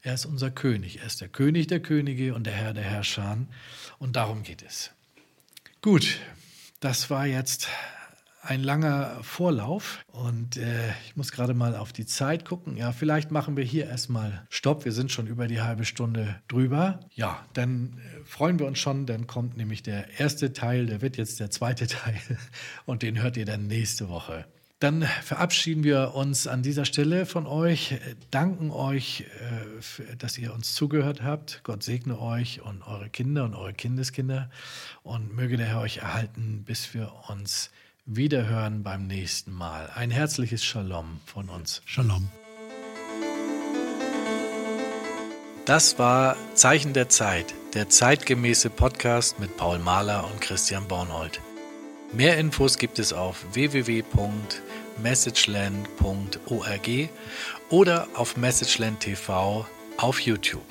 er 0.01 0.13
ist 0.13 0.25
unser 0.25 0.51
König. 0.51 0.99
Er 0.99 1.05
ist 1.05 1.21
der 1.21 1.29
König 1.29 1.67
der 1.67 1.79
Könige 1.79 2.35
und 2.35 2.45
der 2.45 2.53
Herr 2.53 2.73
der 2.73 2.83
Herrscher. 2.83 3.37
Und 3.97 4.15
darum 4.15 4.43
geht 4.43 4.61
es. 4.61 4.91
Gut, 5.83 6.21
das 6.79 7.09
war 7.09 7.25
jetzt 7.25 7.67
ein 8.41 8.63
langer 8.63 9.19
Vorlauf 9.21 10.05
und 10.07 10.55
äh, 10.55 10.91
ich 11.05 11.17
muss 11.17 11.33
gerade 11.33 11.53
mal 11.53 11.75
auf 11.75 11.91
die 11.91 12.05
Zeit 12.05 12.45
gucken. 12.45 12.77
Ja, 12.77 12.93
vielleicht 12.93 13.31
machen 13.31 13.57
wir 13.57 13.65
hier 13.65 13.87
erstmal 13.87 14.47
Stopp. 14.49 14.85
Wir 14.85 14.93
sind 14.93 15.11
schon 15.11 15.27
über 15.27 15.45
die 15.47 15.59
halbe 15.59 15.83
Stunde 15.83 16.41
drüber. 16.47 17.01
Ja, 17.15 17.45
dann 17.51 17.97
äh, 17.97 18.23
freuen 18.23 18.59
wir 18.59 18.65
uns 18.65 18.79
schon. 18.79 19.05
Dann 19.05 19.27
kommt 19.27 19.57
nämlich 19.57 19.83
der 19.83 20.21
erste 20.21 20.53
Teil, 20.53 20.85
der 20.85 21.01
wird 21.01 21.17
jetzt 21.17 21.41
der 21.41 21.51
zweite 21.51 21.85
Teil 21.87 22.15
und 22.85 23.01
den 23.01 23.21
hört 23.21 23.35
ihr 23.35 23.45
dann 23.45 23.67
nächste 23.67 24.07
Woche. 24.07 24.45
Dann 24.83 25.03
verabschieden 25.21 25.85
wir 25.85 26.13
uns 26.13 26.45
an 26.45 26.61
dieser 26.61 26.83
Stelle 26.83 27.25
von 27.25 27.47
euch, 27.47 27.95
danken 28.31 28.69
euch, 28.69 29.21
äh, 29.21 30.15
dass 30.17 30.37
ihr 30.37 30.53
uns 30.53 30.75
zugehört 30.75 31.23
habt. 31.23 31.61
Gott 31.63 31.83
segne 31.83 32.19
euch 32.19 32.61
und 32.63 32.85
eure 32.85 33.09
Kinder 33.09 33.45
und 33.45 33.55
eure 33.55 33.71
Kindeskinder 33.71 34.49
und 35.01 35.33
möge 35.33 35.55
der 35.55 35.67
Herr 35.67 35.79
euch 35.79 35.99
erhalten, 35.99 36.63
bis 36.65 36.93
wir 36.93 37.13
uns 37.29 37.71
Wiederhören 38.05 38.83
beim 38.83 39.07
nächsten 39.07 39.53
Mal. 39.53 39.89
Ein 39.95 40.11
herzliches 40.11 40.65
Shalom 40.65 41.21
von 41.25 41.47
uns. 41.47 41.81
Shalom. 41.85 42.27
Das 45.63 45.97
war 45.97 46.35
Zeichen 46.55 46.91
der 46.91 47.07
Zeit, 47.07 47.53
der 47.73 47.87
zeitgemäße 47.87 48.69
Podcast 48.69 49.39
mit 49.39 49.55
Paul 49.55 49.79
Mahler 49.79 50.29
und 50.29 50.41
Christian 50.41 50.89
Bornhold. 50.89 51.39
Mehr 52.11 52.37
Infos 52.37 52.77
gibt 52.77 52.99
es 52.99 53.11
auf 53.11 53.43
www.messageland.org 54.97 57.09
oder 57.69 58.07
auf 58.15 58.37
Messageland 58.37 58.99
TV 58.99 59.65
auf 59.97 60.19
YouTube. 60.19 60.65